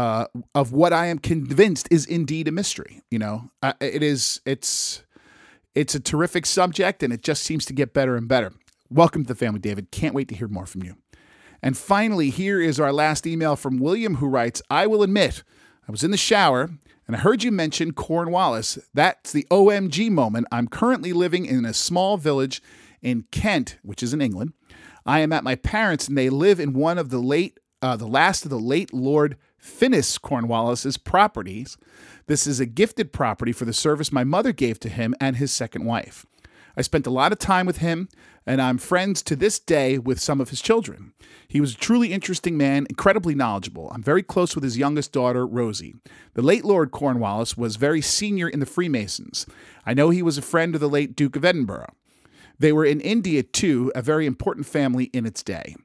uh, 0.00 0.24
of 0.54 0.72
what 0.72 0.94
I 0.94 1.08
am 1.08 1.18
convinced 1.18 1.86
is 1.90 2.06
indeed 2.06 2.48
a 2.48 2.52
mystery. 2.52 3.02
You 3.10 3.18
know, 3.18 3.50
uh, 3.62 3.74
it 3.80 4.02
is. 4.02 4.40
It's 4.46 5.02
it's 5.74 5.94
a 5.94 6.00
terrific 6.00 6.46
subject, 6.46 7.02
and 7.02 7.12
it 7.12 7.22
just 7.22 7.42
seems 7.42 7.66
to 7.66 7.74
get 7.74 7.92
better 7.92 8.16
and 8.16 8.26
better. 8.26 8.50
Welcome 8.88 9.24
to 9.24 9.28
the 9.28 9.34
family, 9.34 9.60
David. 9.60 9.90
Can't 9.90 10.14
wait 10.14 10.28
to 10.28 10.34
hear 10.34 10.48
more 10.48 10.64
from 10.64 10.82
you. 10.84 10.96
And 11.62 11.76
finally, 11.76 12.30
here 12.30 12.62
is 12.62 12.80
our 12.80 12.94
last 12.94 13.26
email 13.26 13.56
from 13.56 13.76
William, 13.76 14.14
who 14.16 14.26
writes 14.26 14.62
I 14.70 14.86
will 14.86 15.02
admit, 15.02 15.42
I 15.86 15.92
was 15.92 16.02
in 16.02 16.12
the 16.12 16.16
shower 16.16 16.70
and 17.06 17.14
I 17.14 17.18
heard 17.18 17.42
you 17.42 17.52
mention 17.52 17.92
Cornwallis. 17.92 18.78
That's 18.94 19.32
the 19.32 19.46
OMG 19.50 20.10
moment. 20.10 20.46
I'm 20.50 20.66
currently 20.66 21.12
living 21.12 21.44
in 21.44 21.66
a 21.66 21.74
small 21.74 22.16
village 22.16 22.62
in 23.02 23.26
Kent, 23.30 23.76
which 23.82 24.02
is 24.02 24.14
in 24.14 24.22
England. 24.22 24.54
I 25.04 25.20
am 25.20 25.34
at 25.34 25.44
my 25.44 25.56
parents' 25.56 26.08
and 26.08 26.16
they 26.16 26.30
live 26.30 26.58
in 26.58 26.72
one 26.72 26.96
of 26.96 27.10
the 27.10 27.18
late, 27.18 27.60
uh, 27.82 27.96
the 27.96 28.06
last 28.06 28.44
of 28.44 28.50
the 28.50 28.58
late 28.58 28.94
Lord 28.94 29.36
Fiennes 29.60 30.18
Cornwallis's 30.18 30.96
properties. 30.96 31.76
This 32.26 32.46
is 32.46 32.60
a 32.60 32.66
gifted 32.66 33.12
property 33.12 33.52
for 33.52 33.64
the 33.64 33.72
service 33.72 34.10
my 34.10 34.24
mother 34.24 34.52
gave 34.52 34.80
to 34.80 34.88
him 34.88 35.14
and 35.20 35.36
his 35.36 35.52
second 35.52 35.84
wife. 35.84 36.26
I 36.76 36.82
spent 36.82 37.06
a 37.06 37.10
lot 37.10 37.32
of 37.32 37.38
time 37.38 37.66
with 37.66 37.78
him, 37.78 38.08
and 38.46 38.62
I'm 38.62 38.78
friends 38.78 39.22
to 39.24 39.36
this 39.36 39.58
day 39.58 39.98
with 39.98 40.20
some 40.20 40.40
of 40.40 40.50
his 40.50 40.62
children. 40.62 41.12
He 41.46 41.60
was 41.60 41.74
a 41.74 41.78
truly 41.78 42.12
interesting 42.12 42.56
man, 42.56 42.86
incredibly 42.88 43.34
knowledgeable. 43.34 43.90
I'm 43.90 44.02
very 44.02 44.22
close 44.22 44.54
with 44.54 44.64
his 44.64 44.78
youngest 44.78 45.12
daughter, 45.12 45.46
Rosie. 45.46 45.94
The 46.34 46.42
late 46.42 46.64
Lord 46.64 46.90
Cornwallis 46.90 47.56
was 47.56 47.76
very 47.76 48.00
senior 48.00 48.48
in 48.48 48.60
the 48.60 48.66
Freemasons. 48.66 49.46
I 49.84 49.94
know 49.94 50.10
he 50.10 50.22
was 50.22 50.38
a 50.38 50.42
friend 50.42 50.74
of 50.74 50.80
the 50.80 50.88
late 50.88 51.16
Duke 51.16 51.36
of 51.36 51.44
Edinburgh. 51.44 51.92
They 52.58 52.72
were 52.72 52.84
in 52.84 53.00
India, 53.00 53.42
too, 53.42 53.90
a 53.94 54.02
very 54.02 54.26
important 54.26 54.66
family 54.66 55.04
in 55.12 55.26
its 55.26 55.42
day. 55.42 55.76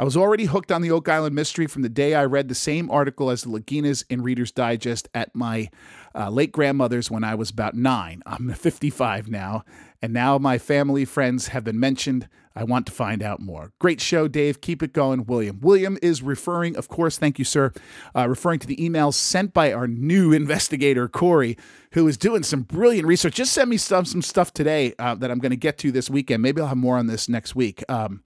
I 0.00 0.02
was 0.02 0.16
already 0.16 0.46
hooked 0.46 0.72
on 0.72 0.80
the 0.80 0.90
Oak 0.92 1.10
Island 1.10 1.34
mystery 1.34 1.66
from 1.66 1.82
the 1.82 1.90
day 1.90 2.14
I 2.14 2.24
read 2.24 2.48
the 2.48 2.54
same 2.54 2.90
article 2.90 3.28
as 3.28 3.42
the 3.42 3.50
Laginas 3.50 4.02
in 4.08 4.22
Reader's 4.22 4.50
Digest 4.50 5.10
at 5.12 5.34
my 5.34 5.68
uh, 6.14 6.30
late 6.30 6.52
grandmother's 6.52 7.10
when 7.10 7.22
I 7.22 7.34
was 7.34 7.50
about 7.50 7.74
nine. 7.74 8.22
I'm 8.24 8.50
55 8.54 9.28
now, 9.28 9.62
and 10.00 10.14
now 10.14 10.38
my 10.38 10.56
family 10.56 11.04
friends 11.04 11.48
have 11.48 11.64
been 11.64 11.78
mentioned. 11.78 12.30
I 12.56 12.64
want 12.64 12.86
to 12.86 12.92
find 12.92 13.22
out 13.22 13.40
more. 13.40 13.72
Great 13.78 14.00
show, 14.00 14.26
Dave. 14.26 14.62
Keep 14.62 14.82
it 14.82 14.94
going, 14.94 15.26
William. 15.26 15.60
William 15.60 15.98
is 16.00 16.22
referring, 16.22 16.78
of 16.78 16.88
course, 16.88 17.18
thank 17.18 17.38
you, 17.38 17.44
sir, 17.44 17.70
uh, 18.16 18.26
referring 18.26 18.60
to 18.60 18.66
the 18.66 18.76
emails 18.76 19.12
sent 19.12 19.52
by 19.52 19.70
our 19.70 19.86
new 19.86 20.32
investigator, 20.42 21.08
Corey, 21.08 21.58
who 21.92 22.08
is 22.08 22.16
doing 22.16 22.42
some 22.42 22.62
brilliant 22.62 23.06
research. 23.06 23.34
Just 23.34 23.52
sent 23.52 23.68
me 23.68 23.76
some, 23.76 24.06
some 24.06 24.22
stuff 24.22 24.54
today 24.54 24.94
uh, 24.98 25.14
that 25.16 25.30
I'm 25.30 25.40
going 25.40 25.50
to 25.50 25.56
get 25.56 25.76
to 25.78 25.92
this 25.92 26.08
weekend. 26.08 26.42
Maybe 26.42 26.62
I'll 26.62 26.68
have 26.68 26.78
more 26.78 26.96
on 26.96 27.06
this 27.06 27.28
next 27.28 27.54
week. 27.54 27.84
Um, 27.86 28.22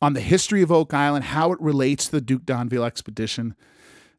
on 0.00 0.12
the 0.12 0.20
history 0.20 0.62
of 0.62 0.70
Oak 0.70 0.94
Island, 0.94 1.26
how 1.26 1.52
it 1.52 1.60
relates 1.60 2.06
to 2.06 2.12
the 2.12 2.20
Duke 2.20 2.46
d'Anville 2.46 2.84
expedition, 2.84 3.54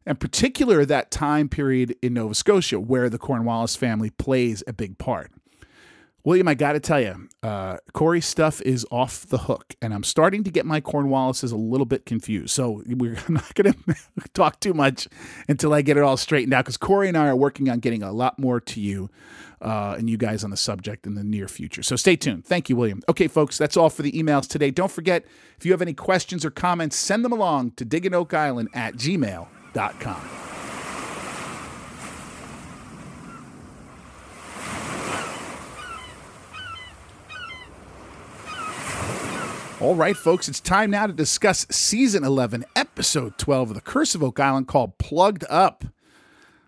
and 0.06 0.20
particular 0.20 0.84
that 0.84 1.10
time 1.10 1.48
period 1.48 1.96
in 2.02 2.14
Nova 2.14 2.34
Scotia 2.34 2.80
where 2.80 3.08
the 3.08 3.18
Cornwallis 3.18 3.76
family 3.76 4.10
plays 4.10 4.62
a 4.66 4.72
big 4.72 4.98
part. 4.98 5.30
William, 6.22 6.48
I 6.48 6.54
got 6.54 6.72
to 6.72 6.80
tell 6.80 7.00
you, 7.00 7.28
uh, 7.42 7.78
Corey's 7.94 8.26
stuff 8.26 8.60
is 8.62 8.86
off 8.90 9.26
the 9.26 9.38
hook, 9.38 9.74
and 9.80 9.94
I'm 9.94 10.04
starting 10.04 10.44
to 10.44 10.50
get 10.50 10.66
my 10.66 10.80
Cornwallises 10.80 11.50
a 11.50 11.56
little 11.56 11.86
bit 11.86 12.04
confused. 12.04 12.50
So 12.50 12.82
we're 12.86 13.18
not 13.28 13.54
going 13.54 13.72
to 13.88 13.96
talk 14.34 14.60
too 14.60 14.74
much 14.74 15.08
until 15.48 15.72
I 15.72 15.82
get 15.82 15.96
it 15.96 16.02
all 16.02 16.16
straightened 16.18 16.52
out 16.52 16.64
because 16.64 16.76
Corey 16.76 17.08
and 17.08 17.16
I 17.16 17.28
are 17.28 17.36
working 17.36 17.70
on 17.70 17.78
getting 17.78 18.02
a 18.02 18.12
lot 18.12 18.38
more 18.38 18.60
to 18.60 18.80
you 18.80 19.10
uh, 19.62 19.94
and 19.98 20.08
you 20.10 20.16
guys 20.16 20.44
on 20.44 20.50
the 20.50 20.56
subject 20.56 21.06
in 21.06 21.14
the 21.14 21.24
near 21.24 21.48
future. 21.48 21.82
So 21.82 21.96
stay 21.96 22.16
tuned. 22.16 22.44
Thank 22.44 22.68
you, 22.68 22.76
William. 22.76 23.02
Okay, 23.08 23.28
folks, 23.28 23.56
that's 23.56 23.76
all 23.76 23.90
for 23.90 24.02
the 24.02 24.12
emails 24.12 24.46
today. 24.46 24.70
Don't 24.70 24.90
forget, 24.90 25.24
if 25.56 25.64
you 25.64 25.72
have 25.72 25.82
any 25.82 25.94
questions 25.94 26.44
or 26.44 26.50
comments, 26.50 26.96
send 26.96 27.24
them 27.24 27.32
along 27.32 27.72
to 27.72 27.86
digginoakisland 27.86 28.68
at 28.74 28.94
gmail.com. 28.94 30.59
All 39.80 39.94
right, 39.94 40.14
folks, 40.14 40.46
it's 40.46 40.60
time 40.60 40.90
now 40.90 41.06
to 41.06 41.12
discuss 41.14 41.66
season 41.70 42.22
11, 42.22 42.66
episode 42.76 43.38
12 43.38 43.70
of 43.70 43.74
The 43.74 43.80
Curse 43.80 44.14
of 44.14 44.22
Oak 44.22 44.38
Island 44.38 44.68
called 44.68 44.98
Plugged 44.98 45.42
Up. 45.48 45.86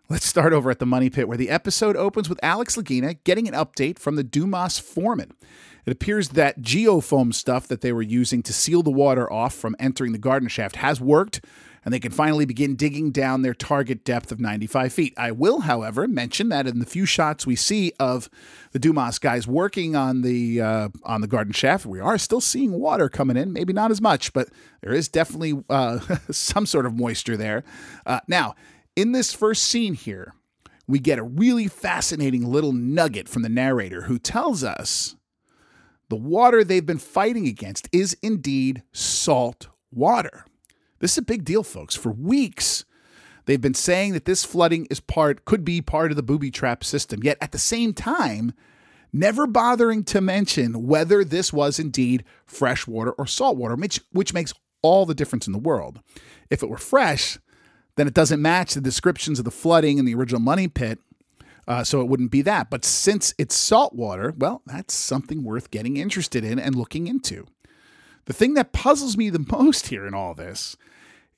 Let's 0.09 0.25
start 0.25 0.55
over 0.55 0.71
at 0.71 0.79
the 0.79 0.87
Money 0.87 1.11
Pit, 1.11 1.29
where 1.29 1.37
the 1.37 1.51
episode 1.51 1.95
opens 1.95 2.31
with 2.31 2.41
Alex 2.43 2.75
Lagina 2.75 3.19
getting 3.25 3.47
an 3.47 3.53
update 3.53 3.99
from 3.99 4.17
the 4.17 4.25
Dumas 4.25 4.79
foreman. 4.79 5.35
It 5.85 5.93
appears 5.93 6.31
that 6.31 6.61
geofoam 6.61 7.33
stuff 7.33 7.67
that 7.69 7.81
they 7.81 7.93
were 7.93 8.03
using 8.03 8.43
to 8.45 8.53
seal 8.53 8.83
the 8.83 8.91
water 8.91 9.31
off 9.33 9.55
from 9.55 9.75
entering 9.79 10.13
the 10.13 10.19
garden 10.19 10.49
shaft 10.49 10.77
has 10.77 11.01
worked, 11.01 11.45
and 11.85 11.93
they 11.93 11.99
can 11.99 12.13
finally 12.13 12.45
begin 12.45 12.77
digging 12.77 13.11
down 13.11 13.43
their 13.43 13.55
target 13.55 14.05
depth 14.05 14.31
of 14.31 14.39
95 14.39 14.93
feet. 14.93 15.15
I 15.17 15.33
will, 15.33 15.63
however, 15.63 16.07
mention 16.07 16.49
that 16.51 16.69
in 16.69 16.79
the 16.79 16.87
few 16.87 17.05
shots 17.05 17.45
we 17.45 17.57
see 17.57 17.93
of 17.99 18.31
the 18.71 18.79
Dumas 18.79 19.19
guys 19.19 19.49
working 19.49 19.97
on 19.97 20.23
the 20.23 20.61
uh, 20.61 20.89
on 21.03 21.21
the 21.21 21.27
garden 21.27 21.53
shaft, 21.53 21.85
we 21.85 21.99
are 21.99 22.19
still 22.19 22.41
seeing 22.41 22.73
water 22.73 23.09
coming 23.09 23.37
in. 23.37 23.53
Maybe 23.53 23.73
not 23.73 23.91
as 23.91 24.01
much, 24.01 24.33
but 24.33 24.49
there 24.83 24.93
is 24.93 25.09
definitely 25.09 25.65
uh, 25.69 25.99
some 26.31 26.67
sort 26.67 26.87
of 26.87 26.97
moisture 26.97 27.37
there. 27.37 27.65
Uh, 28.07 28.21
now 28.29 28.55
in 28.95 29.13
this 29.13 29.33
first 29.33 29.65
scene 29.65 29.95
here, 29.95 30.33
we 30.87 30.99
get 30.99 31.19
a 31.19 31.23
really 31.25 31.67
fascinating 31.67 32.47
little 32.47 32.73
nugget 32.73 33.29
from 33.29 33.43
the 33.43 33.49
narrator 33.49 34.03
who 34.03 34.19
tells 34.19 34.63
us 34.63 35.17
the 36.13 36.17
water 36.17 36.63
they've 36.63 36.85
been 36.85 36.99
fighting 36.99 37.47
against 37.47 37.89
is 37.91 38.15
indeed 38.21 38.83
salt 38.93 39.69
water. 39.91 40.45
This 40.99 41.13
is 41.13 41.19
a 41.19 41.23
big 41.23 41.43
deal, 41.43 41.63
folks. 41.63 41.97
For 41.97 42.13
weeks, 42.13 42.85
they've 43.47 43.59
been 43.59 43.73
saying 43.73 44.13
that 44.13 44.27
this 44.27 44.45
flooding 44.45 44.87
is 44.91 45.01
part 45.01 45.47
could 45.47 45.65
be 45.65 45.81
part 45.81 46.13
of 46.13 46.17
the 46.17 46.23
booby 46.23 46.51
trap 46.51 46.85
system. 46.85 47.23
Yet 47.23 47.39
at 47.41 47.53
the 47.53 47.59
same 47.59 47.95
time, 47.95 48.53
never 49.11 49.47
bothering 49.47 50.05
to 50.05 50.21
mention 50.21 50.87
whether 50.87 51.25
this 51.25 51.51
was 51.51 51.79
indeed 51.79 52.25
fresh 52.45 52.87
water 52.87 53.13
or 53.13 53.27
salt 53.27 53.57
water, 53.57 53.75
which, 53.75 53.99
which 54.13 54.35
makes 54.35 54.53
all 54.83 55.07
the 55.07 55.15
difference 55.15 55.47
in 55.47 55.55
the 55.55 55.59
world. 55.59 56.03
If 56.51 56.63
it 56.63 56.69
were 56.69 56.77
fresh, 56.77 57.39
then 57.97 58.07
it 58.07 58.13
doesn't 58.13 58.43
match 58.43 58.75
the 58.75 58.83
descriptions 58.83 59.39
of 59.39 59.47
the 59.47 59.51
flooding 59.51 59.97
in 59.97 60.05
the 60.05 60.15
original 60.15 60.43
money 60.43 60.69
pit. 60.69 60.99
Uh, 61.67 61.85
so 61.85 62.01
it 62.01 62.09
wouldn't 62.09 62.31
be 62.31 62.43
that. 62.43 62.71
But 62.71 62.85
since 62.85 63.35
it's 63.39 63.55
salt 63.55 63.95
water, 63.95 64.35
well, 64.37 64.63
that's 64.67 64.95
something 64.95 65.45
worth 65.45 65.71
getting 65.71 65.97
interested 65.97 66.45
in 66.45 66.59
and 66.59 66.75
looking 66.75 67.07
into. 67.07 67.47
The 68.25 68.33
thing 68.33 68.55
that 68.55 68.73
puzzles 68.73 69.17
me 69.17 69.31
the 69.31 69.47
most 69.51 69.89
here 69.89 70.07
in 70.07 70.15
all 70.15 70.35
this 70.35 70.77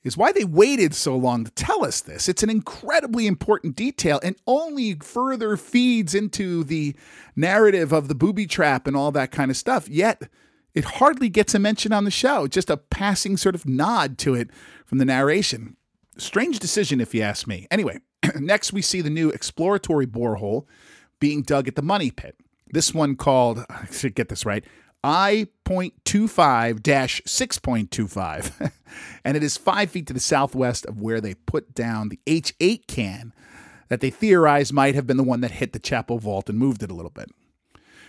is 0.03 0.15
why 0.15 0.31
they 0.31 0.43
waited 0.43 0.93
so 0.93 1.15
long 1.15 1.43
to 1.43 1.51
tell 1.51 1.83
us 1.83 1.99
this. 1.99 2.29
It's 2.29 2.43
an 2.43 2.49
incredibly 2.49 3.25
important 3.25 3.75
detail 3.75 4.19
and 4.23 4.35
only 4.45 4.93
further 4.95 5.57
feeds 5.57 6.13
into 6.13 6.63
the 6.63 6.95
narrative 7.35 7.91
of 7.91 8.07
the 8.07 8.15
booby 8.15 8.45
trap 8.45 8.85
and 8.85 8.95
all 8.95 9.11
that 9.11 9.31
kind 9.31 9.49
of 9.49 9.57
stuff. 9.57 9.89
Yet, 9.89 10.29
it 10.75 10.85
hardly 10.85 11.27
gets 11.27 11.55
a 11.55 11.59
mention 11.59 11.91
on 11.91 12.03
the 12.03 12.11
show, 12.11 12.45
just 12.45 12.69
a 12.69 12.77
passing 12.77 13.35
sort 13.35 13.55
of 13.55 13.65
nod 13.65 14.19
to 14.19 14.35
it 14.35 14.51
from 14.85 14.99
the 14.99 15.05
narration. 15.05 15.75
Strange 16.17 16.59
decision, 16.59 17.01
if 17.01 17.15
you 17.15 17.23
ask 17.23 17.47
me. 17.47 17.65
Anyway, 17.71 17.99
next 18.39 18.73
we 18.73 18.81
see 18.81 19.01
the 19.01 19.09
new 19.09 19.29
exploratory 19.29 20.05
borehole 20.05 20.65
being 21.19 21.41
dug 21.41 21.67
at 21.67 21.75
the 21.75 21.81
Money 21.81 22.11
Pit. 22.11 22.35
This 22.71 22.93
one 22.93 23.15
called, 23.15 23.65
I 23.69 23.85
should 23.91 24.15
get 24.15 24.29
this 24.29 24.45
right, 24.45 24.63
I.25 25.03 26.81
6.25. 26.81 28.71
and 29.23 29.37
it 29.37 29.43
is 29.43 29.57
five 29.57 29.91
feet 29.91 30.07
to 30.07 30.13
the 30.13 30.19
southwest 30.19 30.85
of 30.85 31.01
where 31.01 31.21
they 31.21 31.35
put 31.35 31.75
down 31.75 32.09
the 32.09 32.19
H8 32.25 32.87
can 32.87 33.33
that 33.87 34.01
they 34.01 34.09
theorize 34.09 34.73
might 34.73 34.95
have 34.95 35.05
been 35.05 35.17
the 35.17 35.23
one 35.23 35.41
that 35.41 35.51
hit 35.51 35.73
the 35.73 35.79
chapel 35.79 36.17
vault 36.17 36.49
and 36.49 36.57
moved 36.57 36.81
it 36.81 36.89
a 36.89 36.95
little 36.95 37.11
bit. 37.11 37.29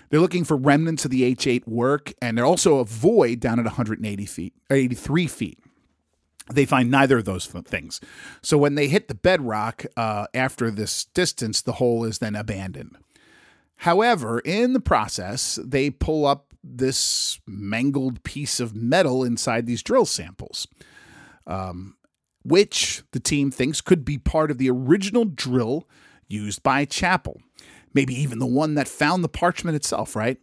They're 0.08 0.20
looking 0.20 0.44
for 0.44 0.56
remnants 0.56 1.04
of 1.04 1.10
the 1.10 1.34
H8 1.34 1.66
work, 1.66 2.14
and 2.22 2.38
they're 2.38 2.46
also 2.46 2.78
a 2.78 2.84
void 2.84 3.40
down 3.40 3.58
at 3.58 3.64
180 3.64 4.24
feet, 4.24 4.54
83 4.70 5.26
feet 5.26 5.58
they 6.52 6.64
find 6.64 6.90
neither 6.90 7.18
of 7.18 7.24
those 7.24 7.46
things. 7.46 8.00
So 8.42 8.56
when 8.56 8.74
they 8.74 8.88
hit 8.88 9.08
the 9.08 9.14
bedrock 9.14 9.84
uh, 9.96 10.26
after 10.34 10.70
this 10.70 11.06
distance, 11.06 11.60
the 11.60 11.74
hole 11.74 12.04
is 12.04 12.18
then 12.18 12.36
abandoned. 12.36 12.96
However, 13.80 14.38
in 14.40 14.72
the 14.72 14.80
process, 14.80 15.58
they 15.62 15.90
pull 15.90 16.24
up 16.24 16.54
this 16.62 17.40
mangled 17.46 18.22
piece 18.22 18.58
of 18.58 18.74
metal 18.74 19.22
inside 19.22 19.66
these 19.66 19.82
drill 19.82 20.06
samples, 20.06 20.66
um, 21.46 21.96
which 22.44 23.02
the 23.12 23.20
team 23.20 23.50
thinks 23.50 23.80
could 23.80 24.04
be 24.04 24.18
part 24.18 24.50
of 24.50 24.58
the 24.58 24.70
original 24.70 25.24
drill 25.24 25.86
used 26.28 26.62
by 26.62 26.84
Chappell. 26.84 27.40
Maybe 27.92 28.14
even 28.14 28.38
the 28.38 28.46
one 28.46 28.74
that 28.74 28.88
found 28.88 29.22
the 29.22 29.28
parchment 29.28 29.76
itself, 29.76 30.16
right? 30.16 30.38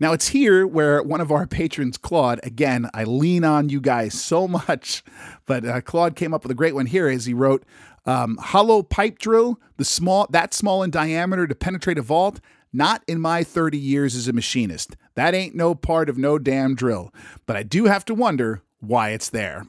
Now 0.00 0.14
it's 0.14 0.28
here 0.28 0.66
where 0.66 1.02
one 1.02 1.20
of 1.20 1.30
our 1.30 1.46
patrons, 1.46 1.98
Claude, 1.98 2.40
again, 2.42 2.88
I 2.94 3.04
lean 3.04 3.44
on 3.44 3.68
you 3.68 3.80
guys 3.80 4.14
so 4.14 4.48
much, 4.68 5.04
but 5.46 5.64
uh, 5.64 5.80
Claude 5.82 6.16
came 6.16 6.32
up 6.32 6.42
with 6.42 6.50
a 6.50 6.56
great 6.56 6.74
one 6.74 6.86
here 6.86 7.08
as 7.08 7.26
he 7.26 7.34
wrote, 7.34 7.64
um, 8.06 8.38
hollow 8.38 8.82
pipe 8.82 9.18
drill, 9.18 9.60
the 9.76 9.84
small 9.84 10.26
that 10.30 10.54
small 10.54 10.82
in 10.82 10.90
diameter 10.90 11.46
to 11.46 11.54
penetrate 11.54 11.98
a 11.98 12.02
vault. 12.02 12.40
Not 12.72 13.02
in 13.08 13.20
my 13.20 13.42
30 13.42 13.76
years 13.76 14.14
as 14.14 14.28
a 14.28 14.32
machinist. 14.32 14.96
That 15.16 15.34
ain't 15.34 15.56
no 15.56 15.74
part 15.74 16.08
of 16.08 16.16
no 16.16 16.38
damn 16.38 16.76
drill. 16.76 17.12
But 17.44 17.56
I 17.56 17.64
do 17.64 17.86
have 17.86 18.04
to 18.04 18.14
wonder 18.14 18.62
why 18.78 19.10
it's 19.10 19.28
there. 19.28 19.66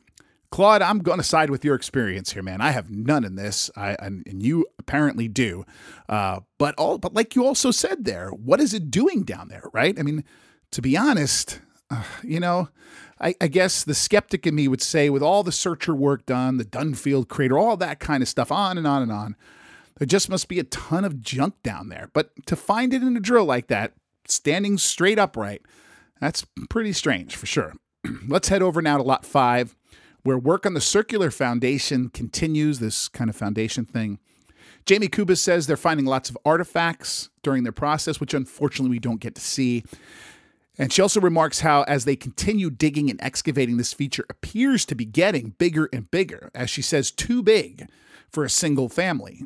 Claude, 0.51 0.81
I'm 0.81 0.99
going 0.99 1.17
to 1.17 1.23
side 1.23 1.49
with 1.49 1.63
your 1.63 1.75
experience 1.75 2.33
here, 2.33 2.43
man. 2.43 2.59
I 2.59 2.71
have 2.71 2.89
none 2.89 3.23
in 3.23 3.35
this, 3.35 3.71
I, 3.77 3.95
and, 3.99 4.21
and 4.27 4.43
you 4.43 4.65
apparently 4.77 5.29
do. 5.29 5.65
Uh, 6.09 6.41
but 6.57 6.75
all, 6.75 6.97
but 6.97 7.13
like 7.13 7.35
you 7.37 7.45
also 7.45 7.71
said 7.71 8.03
there, 8.03 8.29
what 8.31 8.59
is 8.59 8.73
it 8.73 8.91
doing 8.91 9.23
down 9.23 9.47
there, 9.47 9.63
right? 9.71 9.97
I 9.97 10.03
mean, 10.03 10.25
to 10.71 10.81
be 10.81 10.97
honest, 10.97 11.61
uh, 11.89 12.03
you 12.21 12.41
know, 12.41 12.67
I, 13.21 13.33
I, 13.39 13.47
guess 13.47 13.83
the 13.83 13.93
skeptic 13.93 14.45
in 14.45 14.55
me 14.55 14.67
would 14.67 14.81
say, 14.81 15.09
with 15.09 15.23
all 15.23 15.43
the 15.43 15.51
searcher 15.53 15.95
work 15.95 16.25
done, 16.25 16.57
the 16.57 16.65
Dunfield 16.65 17.29
crater, 17.29 17.57
all 17.57 17.77
that 17.77 17.99
kind 17.99 18.21
of 18.21 18.27
stuff, 18.27 18.51
on 18.51 18.77
and 18.77 18.87
on 18.87 19.01
and 19.01 19.11
on, 19.11 19.35
there 19.99 20.05
just 20.05 20.29
must 20.29 20.49
be 20.49 20.59
a 20.59 20.63
ton 20.63 21.05
of 21.05 21.21
junk 21.21 21.55
down 21.63 21.89
there. 21.89 22.09
But 22.13 22.31
to 22.47 22.55
find 22.57 22.93
it 22.93 23.03
in 23.03 23.15
a 23.15 23.21
drill 23.21 23.45
like 23.45 23.67
that, 23.67 23.93
standing 24.25 24.77
straight 24.77 25.19
upright, 25.19 25.61
that's 26.19 26.45
pretty 26.69 26.93
strange 26.93 27.35
for 27.35 27.45
sure. 27.45 27.73
Let's 28.27 28.49
head 28.49 28.61
over 28.61 28.81
now 28.81 28.97
to 28.97 29.03
lot 29.03 29.25
five 29.25 29.75
where 30.23 30.37
work 30.37 30.65
on 30.65 30.73
the 30.73 30.81
circular 30.81 31.31
foundation 31.31 32.09
continues, 32.09 32.79
this 32.79 33.07
kind 33.07 33.29
of 33.29 33.35
foundation 33.35 33.85
thing. 33.85 34.19
Jamie 34.85 35.07
Kubas 35.07 35.37
says 35.37 35.67
they're 35.67 35.77
finding 35.77 36.05
lots 36.05 36.29
of 36.29 36.37
artifacts 36.45 37.29
during 37.43 37.63
their 37.63 37.71
process, 37.71 38.19
which 38.19 38.33
unfortunately 38.33 38.89
we 38.89 38.99
don't 38.99 39.19
get 39.19 39.35
to 39.35 39.41
see. 39.41 39.83
And 40.77 40.91
she 40.91 41.01
also 41.01 41.19
remarks 41.19 41.59
how, 41.59 41.83
as 41.83 42.05
they 42.05 42.15
continue 42.15 42.69
digging 42.69 43.09
and 43.09 43.21
excavating, 43.21 43.77
this 43.77 43.93
feature 43.93 44.25
appears 44.29 44.85
to 44.85 44.95
be 44.95 45.05
getting 45.05 45.49
bigger 45.57 45.89
and 45.93 46.09
bigger, 46.09 46.49
as 46.55 46.69
she 46.69 46.81
says, 46.81 47.11
too 47.11 47.43
big 47.43 47.87
for 48.29 48.43
a 48.43 48.49
single 48.49 48.89
family. 48.89 49.43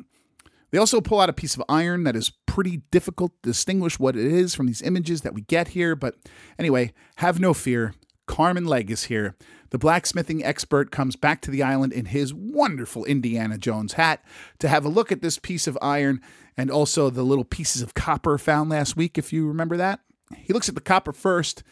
They 0.70 0.78
also 0.78 1.00
pull 1.00 1.20
out 1.20 1.28
a 1.28 1.34
piece 1.34 1.54
of 1.54 1.62
iron 1.68 2.04
that 2.04 2.16
is 2.16 2.32
pretty 2.46 2.82
difficult 2.90 3.32
to 3.42 3.50
distinguish 3.50 3.98
what 3.98 4.16
it 4.16 4.24
is 4.24 4.54
from 4.54 4.66
these 4.66 4.82
images 4.82 5.22
that 5.22 5.34
we 5.34 5.42
get 5.42 5.68
here. 5.68 5.94
But 5.94 6.16
anyway, 6.58 6.92
have 7.16 7.38
no 7.38 7.54
fear. 7.54 7.94
Carmen 8.26 8.64
Legg 8.64 8.90
is 8.90 9.04
here 9.04 9.36
the 9.70 9.78
blacksmithing 9.78 10.44
expert 10.44 10.90
comes 10.90 11.16
back 11.16 11.40
to 11.42 11.50
the 11.50 11.62
island 11.62 11.92
in 11.92 12.06
his 12.06 12.32
wonderful 12.32 13.04
Indiana 13.04 13.58
Jones 13.58 13.94
hat 13.94 14.24
to 14.58 14.68
have 14.68 14.84
a 14.84 14.90
look 14.90 15.10
at 15.10 15.22
this 15.22 15.38
piece 15.38 15.66
of 15.66 15.78
iron 15.82 16.20
and 16.56 16.70
also 16.70 17.10
the 17.10 17.22
little 17.22 17.44
pieces 17.44 17.82
of 17.82 17.94
copper 17.94 18.38
found 18.38 18.70
last 18.70 18.96
week, 18.96 19.18
if 19.18 19.32
you 19.32 19.46
remember 19.46 19.76
that. 19.76 20.00
He 20.36 20.52
looks 20.52 20.68
at 20.68 20.74
the 20.74 20.80
copper 20.80 21.12
first, 21.12 21.62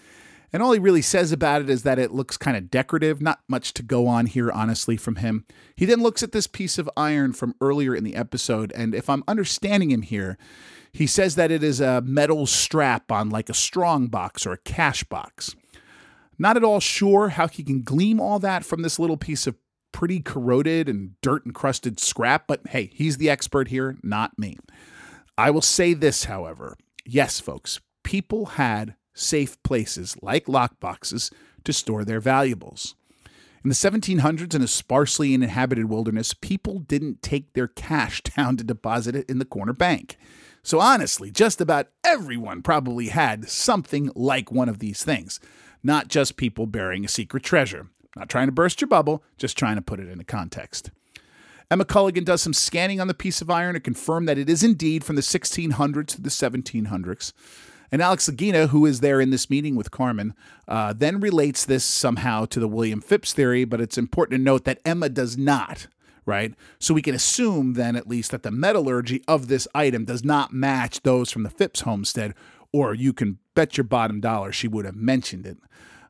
and 0.53 0.63
all 0.63 0.73
he 0.73 0.79
really 0.79 1.03
says 1.03 1.33
about 1.33 1.63
it 1.63 1.71
is 1.71 1.83
that 1.83 1.99
it 1.99 2.13
looks 2.13 2.37
kind 2.37 2.57
of 2.57 2.71
decorative. 2.71 3.21
Not 3.21 3.41
much 3.49 3.75
to 3.75 3.83
go 3.83 4.07
on 4.07 4.27
here, 4.27 4.53
honestly, 4.53 4.97
from 4.97 5.17
him. 5.17 5.47
He 5.75 5.85
then 5.85 6.03
looks 6.03 6.23
at 6.23 6.33
this 6.33 6.47
piece 6.47 6.79
of 6.79 6.89
iron 6.97 7.33
from 7.33 7.55
earlier 7.61 7.95
in 7.95 8.05
the 8.05 8.15
episode, 8.15 8.73
and 8.77 8.95
if 8.95 9.11
I'm 9.11 9.25
understanding 9.27 9.91
him 9.91 10.03
here, 10.03 10.39
he 10.93 11.09
says 11.09 11.35
that 11.35 11.51
it 11.51 11.65
is 11.65 11.81
a 11.81 12.03
metal 12.03 12.47
strap 12.47 13.11
on 13.11 13.31
like 13.31 13.49
a 13.49 13.55
strong 13.55 14.07
box 14.07 14.47
or 14.47 14.53
a 14.53 14.59
cash 14.59 15.03
box. 15.03 15.57
Not 16.39 16.57
at 16.57 16.65
all 16.65 16.81
sure 16.81 17.31
how 17.31 17.49
he 17.49 17.63
can 17.63 17.83
glean 17.83 18.19
all 18.19 18.39
that 18.41 18.65
from 18.65 18.83
this 18.83 18.99
little 18.99 19.17
piece 19.17 19.47
of 19.47 19.57
pretty 19.93 20.21
corroded 20.21 20.89
and 20.89 21.13
dirt 21.23 21.47
encrusted 21.47 22.01
scrap, 22.01 22.47
but 22.47 22.67
hey, 22.69 22.91
he's 22.93 23.17
the 23.17 23.31
expert 23.31 23.69
here, 23.69 23.97
not 24.03 24.39
me. 24.39 24.59
I 25.39 25.51
will 25.51 25.63
say 25.63 25.95
this, 25.95 26.25
however. 26.25 26.77
Yes, 27.07 27.41
folks, 27.41 27.81
people 28.03 28.47
had 28.47 28.97
safe 29.15 29.63
places 29.63 30.17
like 30.21 30.47
lockboxes 30.47 31.33
to 31.65 31.73
store 31.73 32.05
their 32.05 32.21
valuables. 32.21 32.97
In 33.63 33.71
the 33.71 33.75
1700s, 33.75 34.55
in 34.55 34.63
a 34.63 34.69
sparsely 34.69 35.33
inhabited 35.33 35.87
wilderness, 35.87 36.35
people 36.35 36.81
didn't 36.81 37.23
take 37.23 37.55
their 37.55 37.69
cash 37.69 38.21
down 38.37 38.57
to 38.59 38.65
deposit 38.65 39.17
it 39.17 39.31
in 39.31 39.39
the 39.39 39.45
corner 39.45 39.73
bank. 39.73 40.17
So, 40.63 40.81
honestly, 40.81 41.31
just 41.31 41.61
about 41.61 41.89
everyone 42.05 42.63
probably 42.63 43.09
had 43.09 43.49
something 43.49 44.11
like 44.15 44.51
one 44.51 44.69
of 44.69 44.81
these 44.81 45.05
things 45.05 45.41
not 45.85 46.09
just 46.09 46.37
people 46.37 46.67
burying 46.67 47.05
a 47.05 47.09
secret 47.09 47.43
treasure. 47.43 47.89
Not 48.17 48.29
trying 48.29 48.47
to 48.47 48.53
burst 48.53 48.81
your 48.81 48.89
bubble, 48.89 49.23
just 49.39 49.59
trying 49.59 49.77
to 49.77 49.83
put 49.83 50.01
it 50.01 50.09
into 50.09 50.25
context. 50.25 50.91
Emma 51.71 51.85
Culligan 51.85 52.25
does 52.25 52.43
some 52.43 52.53
scanning 52.53 53.01
on 53.01 53.09
the 53.09 53.15
piece 53.15 53.41
of 53.41 53.51
iron 53.51 53.75
to 53.75 53.81
confirm 53.81 54.27
that 54.27 54.39
it 54.39 54.49
is 54.49 54.63
indeed 54.63 55.05
from 55.05 55.17
the 55.17 55.23
1600s 55.23 56.07
to 56.09 56.23
the 56.23 56.29
1700s. 56.29 57.33
And 57.91 58.03
Alex 58.03 58.29
Lagina, 58.29 58.69
who 58.69 58.87
is 58.87 59.01
there 59.01 59.21
in 59.21 59.31
this 59.31 59.49
meeting 59.51 59.77
with 59.77 59.91
Carmen, 59.91 60.35
uh, 60.69 60.93
then 60.93 61.21
relates 61.21 61.65
this 61.65 61.85
somehow 61.85 62.45
to 62.47 62.61
the 62.61 62.69
William 62.69 63.01
Phips 63.01 63.33
theory, 63.33 63.65
but 63.65 63.81
it's 63.81 63.99
important 63.99 64.39
to 64.39 64.43
note 64.43 64.65
that 64.65 64.81
Emma 64.85 65.09
does 65.09 65.37
not 65.37 65.87
right? 66.27 66.55
So 66.79 66.95
we 66.95 67.03
can 67.03 67.15
assume 67.15 67.75
then 67.75 67.97
at 67.97 68.09
least 68.09 68.31
that 68.31 68.43
the 68.43 68.51
metallurgy 68.51 69.23
of 69.29 69.49
this 69.49 69.69
item 69.75 70.05
does 70.05 70.25
not 70.25 70.53
match 70.53 71.03
those 71.03 71.31
from 71.31 71.43
the 71.43 71.51
Phips 71.51 71.83
homestead, 71.83 72.35
or 72.75 72.93
you 72.93 73.13
can 73.13 73.39
bet 73.55 73.77
your 73.77 73.85
bottom 73.85 74.21
dollar 74.21 74.51
she 74.51 74.67
would 74.67 74.85
have 74.85 74.97
mentioned 74.97 75.47
it. 75.47 75.57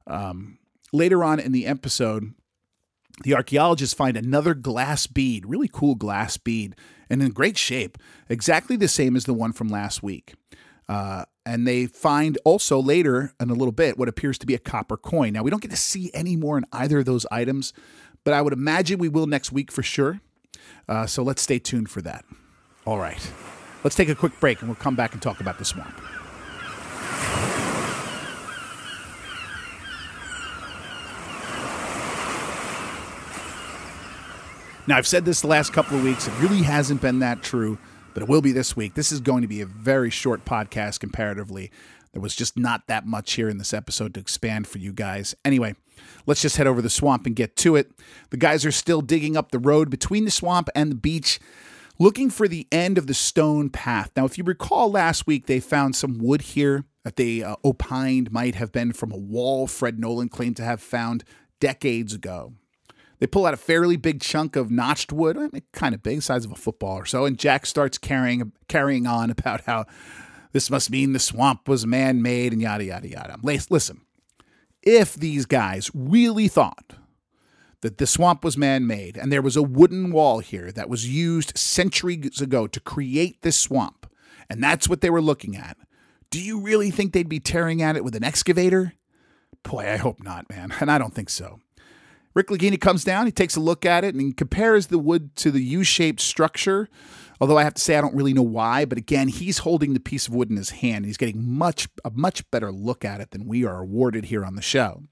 Um, 0.06 0.58
later 0.94 1.22
on 1.22 1.38
in 1.38 1.52
the 1.52 1.66
episode, 1.66 2.32
the 3.22 3.34
archaeologists 3.34 3.94
find 3.94 4.16
another 4.16 4.54
glass 4.54 5.06
bead, 5.06 5.44
really 5.44 5.68
cool 5.70 5.94
glass 5.94 6.38
bead, 6.38 6.74
and 7.10 7.22
in 7.22 7.32
great 7.32 7.58
shape, 7.58 7.98
exactly 8.30 8.76
the 8.76 8.88
same 8.88 9.14
as 9.14 9.26
the 9.26 9.34
one 9.34 9.52
from 9.52 9.68
last 9.68 10.02
week. 10.02 10.32
Uh, 10.88 11.26
and 11.44 11.68
they 11.68 11.84
find 11.84 12.38
also 12.46 12.80
later 12.80 13.34
in 13.38 13.50
a 13.50 13.54
little 13.54 13.70
bit 13.70 13.98
what 13.98 14.08
appears 14.08 14.38
to 14.38 14.46
be 14.46 14.54
a 14.54 14.58
copper 14.58 14.96
coin. 14.96 15.34
Now, 15.34 15.42
we 15.42 15.50
don't 15.50 15.60
get 15.60 15.70
to 15.70 15.76
see 15.76 16.10
any 16.14 16.34
more 16.34 16.56
in 16.56 16.64
either 16.72 17.00
of 17.00 17.04
those 17.04 17.26
items, 17.30 17.74
but 18.24 18.32
I 18.32 18.40
would 18.40 18.54
imagine 18.54 18.98
we 18.98 19.10
will 19.10 19.26
next 19.26 19.52
week 19.52 19.70
for 19.70 19.82
sure. 19.82 20.22
Uh, 20.88 21.04
so 21.04 21.22
let's 21.22 21.42
stay 21.42 21.58
tuned 21.58 21.90
for 21.90 22.00
that. 22.00 22.24
All 22.86 22.98
right. 22.98 23.30
Let's 23.84 23.96
take 23.96 24.08
a 24.08 24.14
quick 24.14 24.40
break 24.40 24.60
and 24.60 24.68
we'll 24.70 24.76
come 24.76 24.96
back 24.96 25.12
and 25.12 25.20
talk 25.20 25.40
about 25.40 25.58
the 25.58 25.66
swamp. 25.66 26.00
Now, 34.86 34.98
I've 34.98 35.06
said 35.06 35.24
this 35.24 35.40
the 35.40 35.46
last 35.46 35.72
couple 35.72 35.96
of 35.96 36.04
weeks. 36.04 36.28
It 36.28 36.38
really 36.40 36.62
hasn't 36.62 37.00
been 37.00 37.20
that 37.20 37.42
true, 37.42 37.78
but 38.12 38.22
it 38.22 38.28
will 38.28 38.42
be 38.42 38.52
this 38.52 38.76
week. 38.76 38.92
This 38.92 39.12
is 39.12 39.20
going 39.20 39.40
to 39.40 39.48
be 39.48 39.62
a 39.62 39.66
very 39.66 40.10
short 40.10 40.44
podcast 40.44 41.00
comparatively. 41.00 41.70
There 42.12 42.20
was 42.20 42.36
just 42.36 42.58
not 42.58 42.86
that 42.88 43.06
much 43.06 43.32
here 43.32 43.48
in 43.48 43.56
this 43.56 43.72
episode 43.72 44.12
to 44.14 44.20
expand 44.20 44.66
for 44.66 44.76
you 44.76 44.92
guys. 44.92 45.34
Anyway, 45.42 45.74
let's 46.26 46.42
just 46.42 46.58
head 46.58 46.66
over 46.66 46.82
the 46.82 46.90
swamp 46.90 47.24
and 47.24 47.34
get 47.34 47.56
to 47.56 47.76
it. 47.76 47.92
The 48.28 48.36
guys 48.36 48.66
are 48.66 48.70
still 48.70 49.00
digging 49.00 49.38
up 49.38 49.52
the 49.52 49.58
road 49.58 49.88
between 49.88 50.26
the 50.26 50.30
swamp 50.30 50.68
and 50.74 50.90
the 50.90 50.96
beach, 50.96 51.40
looking 51.98 52.28
for 52.28 52.46
the 52.46 52.68
end 52.70 52.98
of 52.98 53.06
the 53.06 53.14
stone 53.14 53.70
path. 53.70 54.10
Now, 54.14 54.26
if 54.26 54.36
you 54.36 54.44
recall 54.44 54.90
last 54.90 55.26
week, 55.26 55.46
they 55.46 55.60
found 55.60 55.96
some 55.96 56.18
wood 56.18 56.42
here 56.42 56.84
that 57.04 57.16
they 57.16 57.42
uh, 57.42 57.56
opined 57.64 58.30
might 58.30 58.56
have 58.56 58.70
been 58.70 58.92
from 58.92 59.12
a 59.12 59.16
wall 59.16 59.66
Fred 59.66 59.98
Nolan 59.98 60.28
claimed 60.28 60.58
to 60.58 60.64
have 60.64 60.82
found 60.82 61.24
decades 61.58 62.12
ago. 62.12 62.52
They 63.20 63.26
pull 63.26 63.46
out 63.46 63.54
a 63.54 63.58
fairly 63.58 63.96
big 63.96 64.20
chunk 64.20 64.56
of 64.56 64.70
notched 64.70 65.12
wood, 65.12 65.36
I 65.36 65.48
mean, 65.52 65.62
kind 65.72 65.94
of 65.94 66.02
big, 66.02 66.22
size 66.22 66.44
of 66.44 66.52
a 66.52 66.56
football 66.56 66.98
or 66.98 67.06
so, 67.06 67.24
and 67.24 67.38
Jack 67.38 67.66
starts 67.66 67.96
carrying 67.96 68.52
carrying 68.68 69.06
on 69.06 69.30
about 69.30 69.62
how 69.62 69.86
this 70.52 70.70
must 70.70 70.90
mean 70.90 71.12
the 71.12 71.18
swamp 71.18 71.68
was 71.68 71.86
man-made 71.86 72.52
and 72.52 72.60
yada 72.60 72.84
yada 72.84 73.08
yada. 73.08 73.38
Listen, 73.42 74.02
if 74.82 75.14
these 75.14 75.46
guys 75.46 75.90
really 75.94 76.48
thought 76.48 76.94
that 77.80 77.98
the 77.98 78.06
swamp 78.06 78.44
was 78.44 78.56
man-made 78.56 79.16
and 79.16 79.30
there 79.30 79.42
was 79.42 79.56
a 79.56 79.62
wooden 79.62 80.10
wall 80.10 80.40
here 80.40 80.72
that 80.72 80.88
was 80.88 81.08
used 81.08 81.56
centuries 81.56 82.40
ago 82.40 82.66
to 82.66 82.80
create 82.80 83.42
this 83.42 83.58
swamp, 83.58 84.10
and 84.50 84.62
that's 84.62 84.88
what 84.88 85.00
they 85.00 85.10
were 85.10 85.22
looking 85.22 85.56
at, 85.56 85.76
do 86.30 86.40
you 86.40 86.60
really 86.60 86.90
think 86.90 87.12
they'd 87.12 87.28
be 87.28 87.40
tearing 87.40 87.80
at 87.80 87.96
it 87.96 88.04
with 88.04 88.16
an 88.16 88.24
excavator? 88.24 88.94
Boy, 89.62 89.88
I 89.88 89.96
hope 89.96 90.22
not, 90.22 90.50
man. 90.50 90.74
And 90.80 90.90
I 90.90 90.98
don't 90.98 91.14
think 91.14 91.30
so. 91.30 91.60
Rick 92.34 92.48
Lagina 92.48 92.80
comes 92.80 93.04
down, 93.04 93.26
he 93.26 93.32
takes 93.32 93.54
a 93.56 93.60
look 93.60 93.86
at 93.86 94.04
it, 94.04 94.14
and 94.14 94.20
he 94.20 94.32
compares 94.32 94.88
the 94.88 94.98
wood 94.98 95.34
to 95.36 95.50
the 95.50 95.62
U 95.62 95.84
shaped 95.84 96.20
structure. 96.20 96.88
Although 97.40 97.58
I 97.58 97.64
have 97.64 97.74
to 97.74 97.82
say 97.82 97.96
I 97.96 98.00
don't 98.00 98.14
really 98.14 98.32
know 98.32 98.42
why, 98.42 98.84
but 98.84 98.98
again, 98.98 99.28
he's 99.28 99.58
holding 99.58 99.94
the 99.94 100.00
piece 100.00 100.28
of 100.28 100.34
wood 100.34 100.50
in 100.50 100.56
his 100.56 100.70
hand. 100.70 100.98
And 100.98 101.06
he's 101.06 101.16
getting 101.16 101.48
much 101.48 101.88
a 102.04 102.10
much 102.10 102.48
better 102.50 102.72
look 102.72 103.04
at 103.04 103.20
it 103.20 103.30
than 103.30 103.46
we 103.46 103.64
are 103.64 103.80
awarded 103.80 104.26
here 104.26 104.44
on 104.44 104.56
the 104.56 104.62
show. 104.62 105.02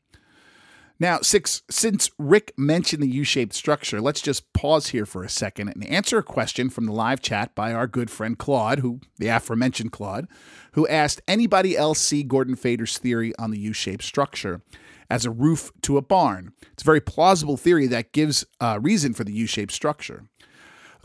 Now, 1.01 1.21
six, 1.21 1.63
since 1.69 2.11
Rick 2.17 2.53
mentioned 2.57 3.03
the 3.03 3.09
U 3.09 3.25
shaped 3.25 3.55
structure, 3.55 4.01
let's 4.01 4.21
just 4.21 4.53
pause 4.53 4.89
here 4.89 5.05
for 5.05 5.25
a 5.25 5.29
second 5.29 5.69
and 5.69 5.85
answer 5.87 6.19
a 6.19 6.23
question 6.23 6.71
from 6.71 6.87
the 6.87 6.93
live 6.93 7.21
chat 7.21 7.57
by 7.57 7.73
our 7.73 7.89
good 7.89 8.09
friend 8.09 8.39
Claude, 8.39 8.79
who 8.79 9.01
the 9.19 9.27
aforementioned 9.27 9.91
Claude, 9.91 10.29
who 10.75 10.87
asked 10.87 11.21
anybody 11.27 11.77
else 11.77 11.99
see 11.99 12.23
Gordon 12.23 12.55
Fader's 12.55 12.99
theory 12.99 13.33
on 13.37 13.51
the 13.51 13.59
U 13.59 13.73
shaped 13.73 14.05
structure 14.05 14.63
as 15.12 15.27
a 15.27 15.31
roof 15.31 15.70
to 15.83 15.98
a 15.98 16.03
barn. 16.03 16.55
It's 16.72 16.83
a 16.83 16.87
very 16.87 17.01
plausible 17.01 17.59
theory 17.59 17.87
that 17.88 18.12
gives 18.12 18.46
uh, 18.62 18.79
reason 18.81 19.12
for 19.12 19.25
the 19.25 19.33
U 19.35 19.46
shaped 19.46 19.72
structure. 19.72 20.25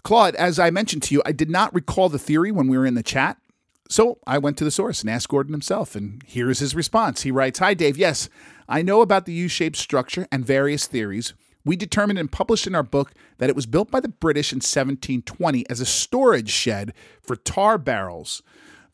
Claude, 0.02 0.34
as 0.36 0.60
I 0.60 0.70
mentioned 0.70 1.04
to 1.04 1.14
you, 1.14 1.22
I 1.26 1.34
did 1.34 1.50
not 1.50 1.76
recall 1.76 2.08
the 2.08 2.18
theory 2.18 2.50
when 2.50 2.70
we 2.70 2.78
were 2.78 2.86
in 2.86 2.94
the 2.94 3.04
chat. 3.04 3.38
So 3.90 4.20
I 4.26 4.38
went 4.38 4.58
to 4.60 4.64
the 4.64 4.72
source 4.72 5.02
and 5.02 5.10
asked 5.10 5.28
Gordon 5.28 5.54
himself, 5.54 5.94
and 5.94 6.22
here's 6.26 6.60
his 6.60 6.74
response. 6.74 7.24
He 7.24 7.32
writes 7.32 7.60
Hi, 7.60 7.74
Dave. 7.74 7.98
Yes, 7.98 8.30
I 8.70 8.82
know 8.82 9.02
about 9.02 9.26
the 9.26 9.34
U 9.34 9.50
shaped 9.50 9.76
structure 9.76 10.26
and 10.32 10.46
various 10.46 10.88
theories. 10.88 11.34
We 11.66 11.76
determined 11.76 12.18
and 12.18 12.32
published 12.32 12.66
in 12.66 12.76
our 12.76 12.84
book 12.84 13.12
that 13.40 13.50
it 13.50 13.58
was 13.58 13.66
built 13.66 13.92
by 13.92 14.00
the 14.00 14.08
British 14.08 14.54
in 14.54 14.58
1720 14.58 15.70
as 15.70 15.82
a 15.82 15.86
storage 15.86 16.50
shed 16.50 16.94
for 17.22 17.36
tar 17.36 17.78
barrels. 17.78 18.42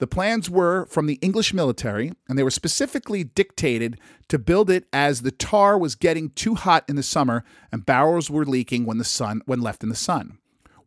The 0.03 0.07
plans 0.07 0.49
were 0.49 0.85
from 0.87 1.05
the 1.05 1.17
English 1.21 1.53
military, 1.53 2.11
and 2.27 2.37
they 2.37 2.43
were 2.43 2.51
specifically 2.51 3.23
dictated 3.23 3.97
to 4.27 4.37
build 4.37 4.69
it 4.69 4.85
as 4.91 5.21
the 5.21 5.31
tar 5.31 5.77
was 5.77 5.95
getting 5.95 6.31
too 6.31 6.55
hot 6.55 6.83
in 6.89 6.97
the 6.97 7.03
summer 7.03 7.45
and 7.71 7.85
barrels 7.85 8.29
were 8.29 8.43
leaking 8.43 8.85
when 8.85 8.97
the 8.97 9.05
sun 9.05 9.41
when 9.45 9.61
left 9.61 9.81
in 9.81 9.87
the 9.87 9.95
sun. 9.95 10.39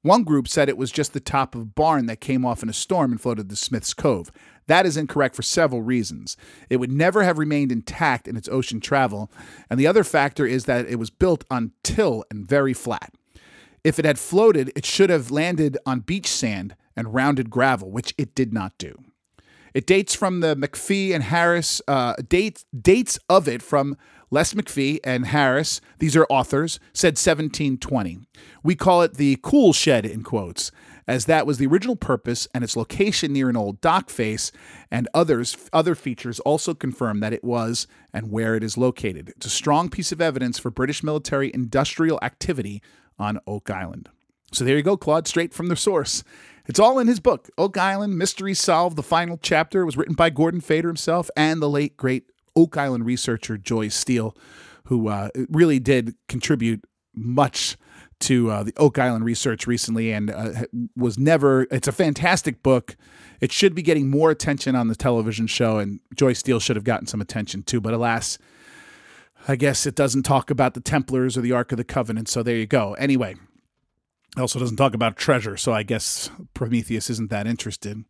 One 0.03 0.23
group 0.23 0.47
said 0.47 0.69
it 0.69 0.77
was 0.77 0.93
just 0.93 1.15
the 1.15 1.21
top 1.21 1.55
of 1.55 1.63
a 1.63 1.65
barn 1.65 2.05
that 2.05 2.21
came 2.21 2.45
off 2.45 2.63
in 2.63 2.69
a 2.69 2.75
storm 2.75 3.11
and 3.11 3.19
floated 3.19 3.49
to 3.49 3.57
Smith's 3.57 3.95
Cove. 3.95 4.31
That 4.67 4.85
is 4.85 4.99
incorrect 4.99 5.35
for 5.35 5.41
several 5.41 5.81
reasons. 5.81 6.37
It 6.69 6.77
would 6.77 6.93
never 6.93 7.23
have 7.23 7.39
remained 7.39 7.73
intact 7.73 8.29
in 8.29 8.37
its 8.37 8.51
ocean 8.51 8.81
travel, 8.81 9.31
and 9.71 9.81
the 9.81 9.87
other 9.87 10.05
factor 10.05 10.45
is 10.45 10.67
that 10.67 10.91
it 10.91 10.97
was 10.97 11.09
built 11.09 11.43
on 11.51 11.73
till 11.83 12.23
and 12.31 12.47
very 12.47 12.75
flat. 12.75 13.15
If 13.83 13.99
it 13.99 14.05
had 14.05 14.19
floated, 14.19 14.73
it 14.77 14.85
should 14.85 15.09
have 15.09 15.31
landed 15.31 15.79
on 15.87 16.01
beach 16.01 16.29
sand 16.29 16.77
and 16.97 17.15
rounded 17.15 17.51
gravel, 17.51 17.91
which 17.91 18.15
it 18.17 18.35
did 18.35 18.53
not 18.53 18.77
do. 18.79 18.97
It 19.75 19.87
dates 19.87 20.15
from 20.15 20.41
the 20.41 20.57
MacPhie 20.57 21.15
and 21.15 21.23
Harris 21.23 21.83
uh, 21.87 22.15
dates 22.27 22.65
dates 22.75 23.19
of 23.29 23.47
it 23.47 23.61
from 23.61 23.97
Les 24.31 24.55
MacPhie 24.55 25.01
and 25.05 25.27
Harris. 25.27 25.83
These 25.99 26.17
are 26.17 26.27
authors 26.31 26.81
said 26.95 27.19
1720. 27.19 28.21
We 28.63 28.75
call 28.75 29.03
it 29.03 29.15
the 29.15 29.39
cool 29.43 29.75
shed 29.75 30.07
in 30.07 30.23
quotes, 30.23 30.73
as 31.07 31.27
that 31.27 31.47
was 31.47 31.59
the 31.59 31.67
original 31.67 31.95
purpose, 31.95 32.49
and 32.55 32.65
its 32.65 32.75
location 32.75 33.35
near 33.35 33.51
an 33.51 33.57
old 33.57 33.83
dock 33.83 34.09
face 34.09 34.51
and 34.91 35.09
others 35.13 35.57
other 35.75 35.95
features 35.95 36.41
also 36.41 36.73
confirm 36.73 37.21
that 37.21 37.35
it 37.35 37.45
was 37.45 37.87
and 38.15 38.31
where 38.33 38.55
it 38.55 38.65
is 38.65 38.79
located. 38.79 39.29
It's 39.37 39.45
a 39.45 39.51
strong 39.51 39.91
piece 39.91 40.11
of 40.11 40.23
evidence 40.23 40.59
for 40.59 40.71
British 40.71 41.03
military 41.03 41.53
industrial 41.53 42.19
activity 42.23 42.83
on 43.19 43.41
Oak 43.47 43.69
Island. 43.69 44.09
So 44.53 44.65
there 44.65 44.77
you 44.77 44.83
go, 44.83 44.97
Claude, 44.97 45.29
straight 45.29 45.53
from 45.53 45.69
the 45.69 45.77
source. 45.77 46.25
It's 46.69 46.81
all 46.81 46.99
in 46.99 47.07
his 47.07 47.21
book, 47.21 47.49
Oak 47.57 47.77
Island 47.77 48.19
Mystery 48.19 48.55
Solved. 48.55 48.97
The 48.97 49.03
final 49.03 49.39
chapter 49.41 49.87
was 49.87 49.97
written 49.97 50.15
by 50.15 50.31
Gordon 50.31 50.61
Fader 50.61 50.89
himself 50.89 51.31
and 51.37 51.63
the 51.63 51.69
late, 51.69 51.97
great 51.97 52.25
Oak 52.57 52.77
Island 52.77 53.07
researcher 53.07 53.57
Joy 53.57 53.89
Steele, 53.89 54.37
who 54.85 55.09
uh, 55.09 55.29
really 55.49 55.79
did 55.79 56.15
contribute 56.29 56.85
much 57.15 57.77
to 58.19 58.51
uh, 58.51 58.63
the 58.63 58.73
Oak 58.77 58.99
Island 58.99 59.25
research 59.25 59.67
recently 59.67 60.11
and 60.11 60.31
uh, 60.31 60.65
was 60.97 61.19
never, 61.19 61.67
it's 61.71 61.89
a 61.89 61.93
fantastic 61.93 62.63
book. 62.63 62.97
It 63.41 63.53
should 63.53 63.75
be 63.75 63.83
getting 63.83 64.09
more 64.09 64.31
attention 64.31 64.75
on 64.75 64.89
the 64.89 64.97
television 64.97 65.47
show, 65.47 65.79
and 65.79 66.01
Joy 66.15 66.33
Steele 66.33 66.59
should 66.59 66.77
have 66.77 66.85
gotten 66.85 67.07
some 67.07 67.21
attention 67.21 67.63
too. 67.63 67.81
But 67.81 67.93
alas, 67.93 68.39
I 69.47 69.57
guess 69.57 69.87
it 69.87 69.95
doesn't 69.95 70.23
talk 70.23 70.51
about 70.51 70.75
the 70.75 70.81
Templars 70.81 71.37
or 71.37 71.43
the 71.43 71.53
Ark 71.53 71.71
of 71.73 71.79
the 71.79 71.85
Covenant. 71.85 72.29
So 72.29 72.43
there 72.43 72.57
you 72.57 72.67
go. 72.67 72.95
Anyway, 72.95 73.37
also 74.41 74.59
doesn't 74.59 74.77
talk 74.77 74.95
about 74.95 75.17
treasure, 75.17 75.57
so 75.57 75.73
I 75.73 75.83
guess 75.83 76.31
Prometheus 76.55 77.09
isn't 77.11 77.31
that 77.31 77.47
interested. 77.47 78.05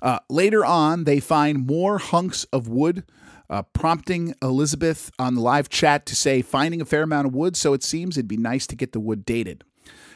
Uh, 0.00 0.20
later 0.28 0.64
on, 0.64 1.04
they 1.04 1.20
find 1.20 1.66
more 1.66 1.98
hunks 1.98 2.44
of 2.52 2.68
wood, 2.68 3.04
uh, 3.50 3.62
prompting 3.62 4.34
Elizabeth 4.40 5.10
on 5.18 5.34
the 5.34 5.40
live 5.40 5.68
chat 5.68 6.06
to 6.06 6.16
say, 6.16 6.40
finding 6.40 6.80
a 6.80 6.84
fair 6.84 7.02
amount 7.02 7.26
of 7.26 7.34
wood, 7.34 7.56
so 7.56 7.72
it 7.72 7.82
seems 7.82 8.16
it'd 8.16 8.28
be 8.28 8.36
nice 8.36 8.66
to 8.68 8.76
get 8.76 8.92
the 8.92 9.00
wood 9.00 9.24
dated. 9.24 9.64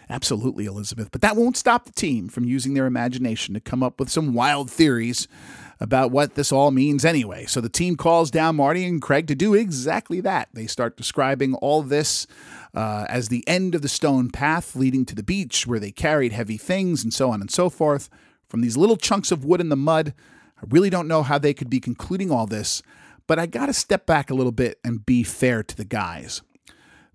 Absolutely, 0.08 0.66
Elizabeth. 0.66 1.10
But 1.10 1.20
that 1.22 1.36
won't 1.36 1.56
stop 1.56 1.84
the 1.84 1.92
team 1.92 2.28
from 2.28 2.44
using 2.44 2.74
their 2.74 2.86
imagination 2.86 3.54
to 3.54 3.60
come 3.60 3.82
up 3.82 3.98
with 3.98 4.08
some 4.08 4.34
wild 4.34 4.70
theories 4.70 5.26
about 5.80 6.10
what 6.10 6.34
this 6.34 6.52
all 6.52 6.70
means 6.70 7.04
anyway. 7.04 7.44
So 7.46 7.60
the 7.60 7.68
team 7.68 7.96
calls 7.96 8.30
down 8.30 8.56
Marty 8.56 8.84
and 8.84 9.02
Craig 9.02 9.26
to 9.26 9.34
do 9.34 9.54
exactly 9.54 10.20
that. 10.22 10.48
They 10.52 10.66
start 10.66 10.96
describing 10.96 11.54
all 11.56 11.82
this 11.82 12.26
uh, 12.74 13.06
as 13.08 13.28
the 13.28 13.46
end 13.48 13.74
of 13.74 13.82
the 13.82 13.88
stone 13.88 14.30
path 14.30 14.76
leading 14.76 15.04
to 15.06 15.14
the 15.14 15.22
beach 15.22 15.66
where 15.66 15.80
they 15.80 15.90
carried 15.90 16.32
heavy 16.32 16.56
things 16.56 17.02
and 17.02 17.12
so 17.12 17.30
on 17.30 17.40
and 17.40 17.50
so 17.50 17.68
forth. 17.68 18.08
From 18.48 18.60
these 18.60 18.76
little 18.76 18.96
chunks 18.96 19.32
of 19.32 19.44
wood 19.44 19.60
in 19.60 19.68
the 19.68 19.76
mud, 19.76 20.14
I 20.58 20.64
really 20.68 20.88
don't 20.88 21.08
know 21.08 21.22
how 21.22 21.38
they 21.38 21.52
could 21.52 21.68
be 21.68 21.80
concluding 21.80 22.30
all 22.30 22.46
this, 22.46 22.82
but 23.26 23.38
I 23.38 23.46
got 23.46 23.66
to 23.66 23.72
step 23.72 24.06
back 24.06 24.30
a 24.30 24.34
little 24.34 24.52
bit 24.52 24.78
and 24.84 25.04
be 25.04 25.22
fair 25.24 25.62
to 25.62 25.76
the 25.76 25.84
guys. 25.84 26.42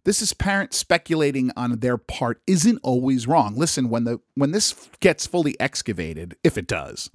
This 0.04 0.22
is 0.22 0.34
parents 0.34 0.78
speculating 0.78 1.52
on 1.56 1.80
their 1.80 1.98
part 1.98 2.42
isn't 2.48 2.80
always 2.82 3.28
wrong. 3.28 3.56
Listen, 3.56 3.90
when 3.90 4.04
the 4.04 4.20
when 4.36 4.52
this 4.52 4.90
gets 5.00 5.28
fully 5.28 5.60
excavated, 5.60 6.36
if 6.44 6.58
it 6.58 6.68
does, 6.68 7.10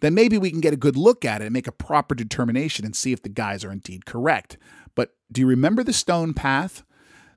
then 0.00 0.14
maybe 0.14 0.38
we 0.38 0.50
can 0.50 0.60
get 0.60 0.72
a 0.72 0.78
good 0.78 0.96
look 0.96 1.24
at 1.24 1.42
it 1.42 1.46
and 1.46 1.52
make 1.52 1.66
a 1.66 1.72
proper 1.72 2.14
determination 2.14 2.84
and 2.84 2.94
see 2.94 3.12
if 3.12 3.22
the 3.22 3.28
guys 3.28 3.64
are 3.64 3.72
indeed 3.72 4.06
correct. 4.06 4.56
But 4.94 5.14
do 5.32 5.40
you 5.40 5.46
remember 5.46 5.82
the 5.82 5.92
stone 5.92 6.34
path? 6.34 6.84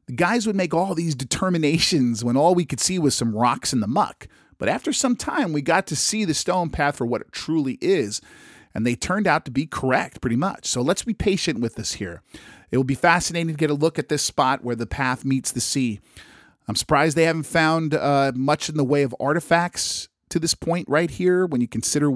the 0.05 0.13
guys 0.13 0.45
would 0.45 0.55
make 0.55 0.73
all 0.73 0.95
these 0.95 1.15
determinations 1.15 2.23
when 2.23 2.37
all 2.37 2.55
we 2.55 2.65
could 2.65 2.79
see 2.79 2.99
was 2.99 3.15
some 3.15 3.35
rocks 3.35 3.73
in 3.73 3.79
the 3.79 3.87
muck. 3.87 4.27
But 4.57 4.69
after 4.69 4.93
some 4.93 5.15
time, 5.15 5.53
we 5.53 5.61
got 5.61 5.87
to 5.87 5.95
see 5.95 6.25
the 6.25 6.33
stone 6.33 6.69
path 6.69 6.97
for 6.97 7.05
what 7.05 7.21
it 7.21 7.31
truly 7.31 7.77
is, 7.81 8.21
and 8.73 8.85
they 8.85 8.95
turned 8.95 9.27
out 9.27 9.45
to 9.45 9.51
be 9.51 9.65
correct 9.65 10.21
pretty 10.21 10.35
much. 10.35 10.67
So 10.67 10.81
let's 10.81 11.03
be 11.03 11.13
patient 11.13 11.59
with 11.59 11.75
this 11.75 11.93
here. 11.93 12.21
It 12.73 12.77
will 12.77 12.83
be 12.83 12.95
fascinating 12.95 13.49
to 13.49 13.53
get 13.53 13.69
a 13.69 13.75
look 13.75 13.99
at 13.99 14.09
this 14.09 14.23
spot 14.23 14.63
where 14.63 14.75
the 14.75 14.87
path 14.87 15.23
meets 15.23 15.51
the 15.51 15.61
sea. 15.61 15.99
I'm 16.67 16.75
surprised 16.75 17.15
they 17.15 17.25
haven't 17.25 17.43
found 17.43 17.93
uh, 17.93 18.31
much 18.33 18.67
in 18.67 18.77
the 18.77 18.83
way 18.83 19.03
of 19.03 19.15
artifacts 19.19 20.09
to 20.29 20.39
this 20.39 20.55
point 20.55 20.89
right 20.89 21.11
here 21.11 21.45
when 21.45 21.61
you 21.61 21.67
consider 21.67 22.09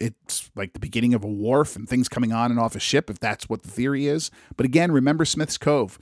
it's 0.00 0.50
like 0.56 0.72
the 0.72 0.80
beginning 0.80 1.14
of 1.14 1.22
a 1.22 1.28
wharf 1.28 1.76
and 1.76 1.88
things 1.88 2.08
coming 2.08 2.32
on 2.32 2.50
and 2.50 2.58
off 2.58 2.74
a 2.74 2.80
ship, 2.80 3.08
if 3.08 3.20
that's 3.20 3.48
what 3.48 3.62
the 3.62 3.70
theory 3.70 4.08
is. 4.08 4.32
But 4.56 4.66
again, 4.66 4.90
remember 4.90 5.24
Smith's 5.24 5.56
Cove. 5.56 5.96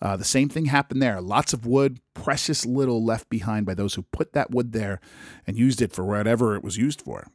Uh, 0.00 0.16
the 0.16 0.24
same 0.24 0.48
thing 0.48 0.64
happened 0.64 1.00
there. 1.00 1.20
Lots 1.20 1.52
of 1.52 1.64
wood, 1.64 2.00
precious 2.14 2.66
little 2.66 3.04
left 3.04 3.30
behind 3.30 3.64
by 3.64 3.74
those 3.74 3.94
who 3.94 4.02
put 4.02 4.32
that 4.32 4.50
wood 4.50 4.72
there 4.72 5.00
and 5.46 5.56
used 5.56 5.80
it 5.80 5.92
for 5.92 6.04
whatever 6.04 6.56
it 6.56 6.64
was 6.64 6.78
used 6.78 7.00
for. 7.00 7.28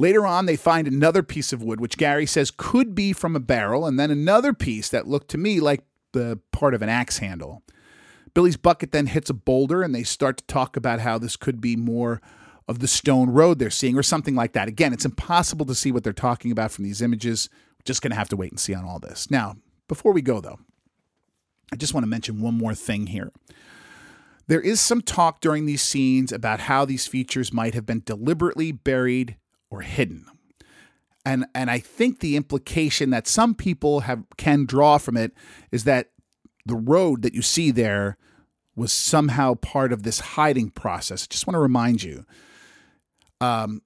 Later 0.00 0.24
on, 0.26 0.46
they 0.46 0.56
find 0.56 0.86
another 0.86 1.24
piece 1.24 1.52
of 1.52 1.62
wood, 1.62 1.80
which 1.80 1.98
Gary 1.98 2.24
says 2.24 2.52
could 2.52 2.94
be 2.94 3.12
from 3.12 3.34
a 3.34 3.40
barrel, 3.40 3.84
and 3.84 3.98
then 3.98 4.12
another 4.12 4.52
piece 4.52 4.88
that 4.90 5.08
looked 5.08 5.28
to 5.32 5.38
me 5.38 5.58
like 5.58 5.82
the 6.12 6.38
part 6.52 6.72
of 6.72 6.82
an 6.82 6.88
axe 6.88 7.18
handle. 7.18 7.62
Billy's 8.32 8.56
bucket 8.56 8.92
then 8.92 9.06
hits 9.06 9.28
a 9.28 9.34
boulder, 9.34 9.82
and 9.82 9.92
they 9.92 10.04
start 10.04 10.36
to 10.38 10.46
talk 10.46 10.76
about 10.76 11.00
how 11.00 11.18
this 11.18 11.34
could 11.34 11.60
be 11.60 11.74
more 11.74 12.20
of 12.68 12.78
the 12.78 12.86
stone 12.86 13.30
road 13.30 13.58
they're 13.58 13.70
seeing, 13.70 13.98
or 13.98 14.02
something 14.04 14.36
like 14.36 14.52
that. 14.52 14.68
Again, 14.68 14.92
it's 14.92 15.04
impossible 15.04 15.66
to 15.66 15.74
see 15.74 15.90
what 15.90 16.04
they're 16.04 16.12
talking 16.12 16.52
about 16.52 16.70
from 16.70 16.84
these 16.84 17.02
images. 17.02 17.48
We're 17.78 17.84
just 17.84 18.00
going 18.00 18.12
to 18.12 18.18
have 18.18 18.28
to 18.28 18.36
wait 18.36 18.52
and 18.52 18.60
see 18.60 18.74
on 18.74 18.84
all 18.84 19.00
this. 19.00 19.30
Now, 19.30 19.56
before 19.88 20.12
we 20.12 20.22
go, 20.22 20.40
though, 20.40 20.60
I 21.72 21.76
just 21.76 21.92
want 21.92 22.04
to 22.04 22.08
mention 22.08 22.40
one 22.40 22.54
more 22.54 22.74
thing 22.74 23.08
here. 23.08 23.32
There 24.46 24.60
is 24.60 24.80
some 24.80 25.02
talk 25.02 25.40
during 25.40 25.66
these 25.66 25.82
scenes 25.82 26.30
about 26.30 26.60
how 26.60 26.84
these 26.84 27.06
features 27.06 27.52
might 27.52 27.74
have 27.74 27.84
been 27.84 28.02
deliberately 28.04 28.70
buried 28.70 29.36
or 29.70 29.82
hidden. 29.82 30.26
And 31.24 31.46
and 31.54 31.70
I 31.70 31.78
think 31.78 32.20
the 32.20 32.36
implication 32.36 33.10
that 33.10 33.26
some 33.26 33.54
people 33.54 34.00
have 34.00 34.24
can 34.36 34.64
draw 34.64 34.98
from 34.98 35.16
it 35.16 35.32
is 35.70 35.84
that 35.84 36.10
the 36.64 36.76
road 36.76 37.22
that 37.22 37.34
you 37.34 37.42
see 37.42 37.70
there 37.70 38.16
was 38.76 38.92
somehow 38.92 39.54
part 39.54 39.92
of 39.92 40.04
this 40.04 40.20
hiding 40.20 40.70
process. 40.70 41.24
I 41.24 41.26
just 41.28 41.46
want 41.46 41.56
to 41.56 41.60
remind 41.60 42.02
you 42.02 42.24
um, 43.40 43.82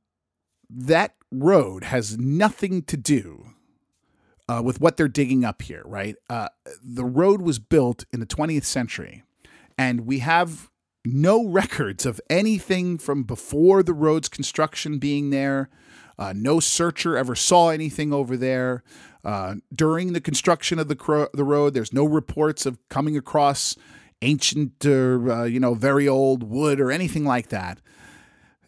that 0.69 1.15
road 1.31 1.85
has 1.85 2.19
nothing 2.19 2.83
to 2.83 2.97
do 2.97 3.55
uh, 4.49 4.61
with 4.63 4.81
what 4.81 4.97
they're 4.97 5.09
digging 5.09 5.45
up 5.45 5.63
here, 5.63 5.83
right? 5.87 6.17
Uh, 6.29 6.49
the 6.83 7.05
road 7.05 7.41
was 7.41 7.59
built 7.59 8.05
in 8.13 8.21
the 8.21 8.27
20th 8.27 8.65
century, 8.65 9.23
and 9.79 10.03
we 10.03 10.19
have 10.19 10.71
no 11.05 11.47
records 11.47 12.07
of 12.07 12.21
anything 12.31 12.99
from 12.99 13.25
before 13.25 13.83
the 13.83 13.95
road's 13.95 14.29
construction 14.29 14.99
being 14.99 15.31
there. 15.31 15.69
Uh, 16.19 16.33
no 16.37 16.61
searcher 16.61 17.17
ever 17.17 17.35
saw 17.35 17.71
anything 17.71 18.13
over 18.13 18.37
there. 18.37 18.83
Uh, 19.25 19.57
during 19.75 20.13
the 20.13 20.21
construction 20.21 20.79
of 20.79 20.89
the, 20.89 20.97
cro- 20.97 21.29
the 21.33 21.45
road, 21.45 21.75
there's 21.75 21.93
no 21.93 22.05
reports 22.05 22.67
of 22.67 22.79
coming 22.89 23.17
across 23.17 23.77
ancient 24.21 24.85
or 24.87 25.33
uh, 25.33 25.45
you 25.45 25.59
know 25.59 25.75
very 25.75 26.07
old 26.07 26.45
wood 26.45 26.79
or 26.81 26.93
anything 26.93 27.25
like 27.25 27.49
that 27.49 27.81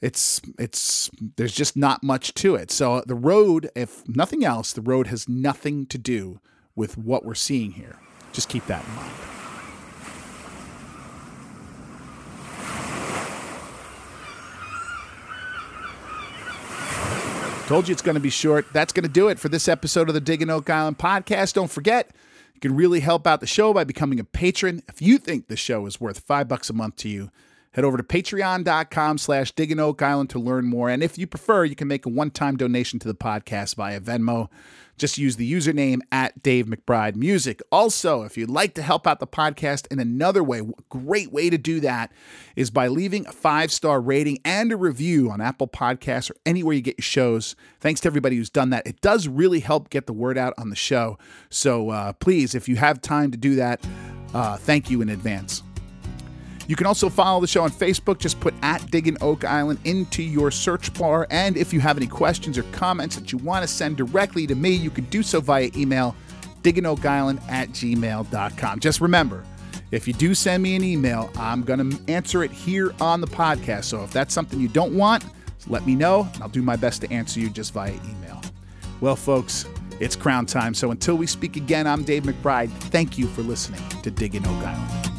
it's 0.05 0.42
it's 0.59 1.11
there's 1.37 1.55
just 1.55 1.79
not 1.79 2.03
much 2.03 2.35
to 2.35 2.55
it. 2.55 2.70
So 2.70 3.03
the 3.07 3.14
road, 3.14 3.70
if 3.75 4.07
nothing 4.07 4.44
else, 4.44 4.75
the 4.75 4.83
road 4.83 5.07
has 5.07 5.31
nothing 5.31 5.87
to 5.87 5.97
do 5.97 6.40
with 6.77 6.99
what 6.99 7.25
we're 7.25 7.35
seeing 7.35 7.73
here. 7.73 7.99
Just 8.33 8.51
keep 8.51 8.66
that 8.66 8.85
in 8.87 8.94
mind. 8.97 9.43
Told 17.66 17.88
you 17.88 17.92
it's 17.92 18.03
going 18.03 18.14
to 18.14 18.20
be 18.20 18.31
short. 18.31 18.66
That's 18.72 18.92
going 18.92 19.05
to 19.05 19.11
do 19.11 19.29
it 19.29 19.38
for 19.38 19.48
this 19.48 19.68
episode 19.68 20.09
of 20.09 20.14
the 20.14 20.20
Digging 20.20 20.50
Oak 20.50 20.68
Island 20.68 20.98
podcast. 20.98 21.55
Don't 21.55 21.70
forget, 21.70 22.11
you 22.55 22.61
can 22.61 22.77
really 22.77 23.00
help 23.00 23.27
out 23.27 23.40
the 23.40 23.46
show 23.46 23.72
by 23.72 23.85
becoming 23.85 24.20
a 24.20 24.24
patron. 24.24 24.83
If 24.87 25.00
you 25.00 25.16
think 25.16 25.48
the 25.48 25.57
show 25.57 25.87
is 25.87 25.98
worth 25.98 26.20
five 26.20 26.46
bucks 26.46 26.68
a 26.68 26.74
month 26.74 26.96
to 26.96 27.09
you, 27.09 27.31
Head 27.74 27.85
over 27.85 27.96
to 27.96 28.05
patreon.com 28.05 29.18
slash 29.18 29.50
digging 29.50 29.81
oak 29.81 30.00
island 30.00 30.31
to 30.31 30.38
learn 30.38 30.66
more. 30.66 30.88
And 30.88 31.03
if 31.03 31.18
you 31.18 31.27
prefer, 31.27 31.64
you 31.64 31.74
can 31.74 31.88
make 31.88 32.07
a 32.07 32.09
one-time 32.09 32.57
donation 32.57 33.00
to 33.00 33.09
the 33.09 33.16
podcast 33.16 33.74
via 33.74 33.98
Venmo. 33.98 34.48
Just 34.96 35.18
use 35.18 35.37
the 35.37 35.50
username 35.50 36.00
at 36.12 36.42
Dave 36.42 36.66
McBride 36.66 37.16
Music. 37.16 37.61
Also, 37.72 38.22
if 38.22 38.37
you'd 38.37 38.50
like 38.50 38.74
to 38.74 38.83
help 38.83 39.07
out 39.07 39.20
the 39.20 39.26
podcast 39.26 39.87
in 39.90 39.98
another 39.98 40.42
way, 40.42 40.62
great 40.88 41.33
way 41.33 41.50
to 41.50 41.59
do 41.59 41.80
that 41.80 42.12
is 42.57 42.70
by 42.70 42.87
leaving 42.88 43.26
a 43.26 43.33
five 43.33 43.72
star 43.72 44.00
rating 44.00 44.38
and 44.44 44.72
a 44.72 44.76
review 44.76 45.30
on 45.30 45.40
Apple 45.40 45.68
Podcasts 45.68 46.30
or 46.30 46.37
anywhere 46.46 46.74
you 46.74 46.80
get 46.80 46.98
your 46.98 47.02
shows. 47.02 47.57
Thanks 47.80 48.00
to 48.02 48.09
everybody 48.09 48.37
who's 48.37 48.50
done 48.50 48.70
that. 48.70 48.87
It 48.87 49.00
does 49.00 49.26
really 49.26 49.61
help 49.61 49.90
get 49.90 50.07
the 50.07 50.12
word 50.12 50.38
out 50.38 50.54
on 50.59 50.70
the 50.70 50.76
show. 50.76 51.18
So 51.50 51.90
uh, 51.90 52.12
please, 52.14 52.54
if 52.54 52.68
you 52.68 52.76
have 52.76 53.00
time 53.00 53.30
to 53.33 53.37
do 53.37 53.57
that, 53.57 53.85
uh, 54.33 54.57
thank 54.57 54.90
you 54.90 55.02
in 55.02 55.09
advance. 55.09 55.62
You 56.66 56.77
can 56.77 56.87
also 56.87 57.09
follow 57.09 57.40
the 57.40 57.46
show 57.46 57.62
on 57.62 57.70
Facebook. 57.70 58.18
Just 58.18 58.40
put 58.40 58.55
at 58.62 58.90
Digging 58.90 59.16
Oak 59.20 59.44
Island 59.44 59.79
into 59.85 60.22
your 60.22 60.50
search 60.50 60.92
bar. 60.94 61.27
And 61.31 61.57
if 61.57 61.72
you 61.72 61.81
have 61.81 61.96
any 61.96 62.07
questions 62.07 62.57
or 62.57 62.62
comments 62.64 63.16
that 63.16 63.33
you 63.33 63.38
want 63.38 63.62
to 63.62 63.68
send 63.68 63.96
directly 63.96 64.46
to 64.46 64.55
me, 64.55 64.70
you 64.70 64.90
can 64.90 65.05
do 65.05 65.22
so 65.22 65.40
via 65.40 65.70
email, 65.77 66.16
diggingoakisland 66.62 67.40
at 67.50 67.68
gmail.com. 67.70 68.81
Just 68.81 69.00
remember, 69.00 69.44
if 69.90 70.09
you 70.09 70.14
do 70.14 70.35
send 70.35 70.62
me 70.62 70.74
an 70.74 70.83
email, 70.83 71.31
I'm 71.37 71.62
going 71.62 71.90
to 71.90 72.12
answer 72.12 72.42
it 72.42 72.50
here 72.50 72.94
on 73.00 73.20
the 73.20 73.27
podcast. 73.27 73.85
So 73.85 74.03
if 74.03 74.12
that's 74.12 74.33
something 74.33 74.59
you 74.59 74.68
don't 74.68 74.94
want, 74.94 75.24
let 75.68 75.87
me 75.87 75.94
know, 75.94 76.29
and 76.35 76.42
I'll 76.42 76.48
do 76.48 76.62
my 76.62 76.77
best 76.77 77.00
to 77.03 77.12
answer 77.12 77.40
you 77.40 77.48
just 77.48 77.72
via 77.72 77.92
email. 77.92 78.42
Well, 79.00 79.16
folks, 79.16 79.66
it's 80.00 80.16
crown 80.16 80.46
time. 80.46 80.74
So 80.74 80.90
until 80.90 81.16
we 81.16 81.27
speak 81.27 81.57
again, 81.57 81.87
I'm 81.87 82.03
Dave 82.03 82.24
McBride. 82.24 82.70
Thank 82.70 83.18
you 83.18 83.27
for 83.29 83.42
listening 83.42 83.83
to 84.03 84.11
Digging 84.11 84.46
Oak 84.46 84.64
Island. 84.64 85.13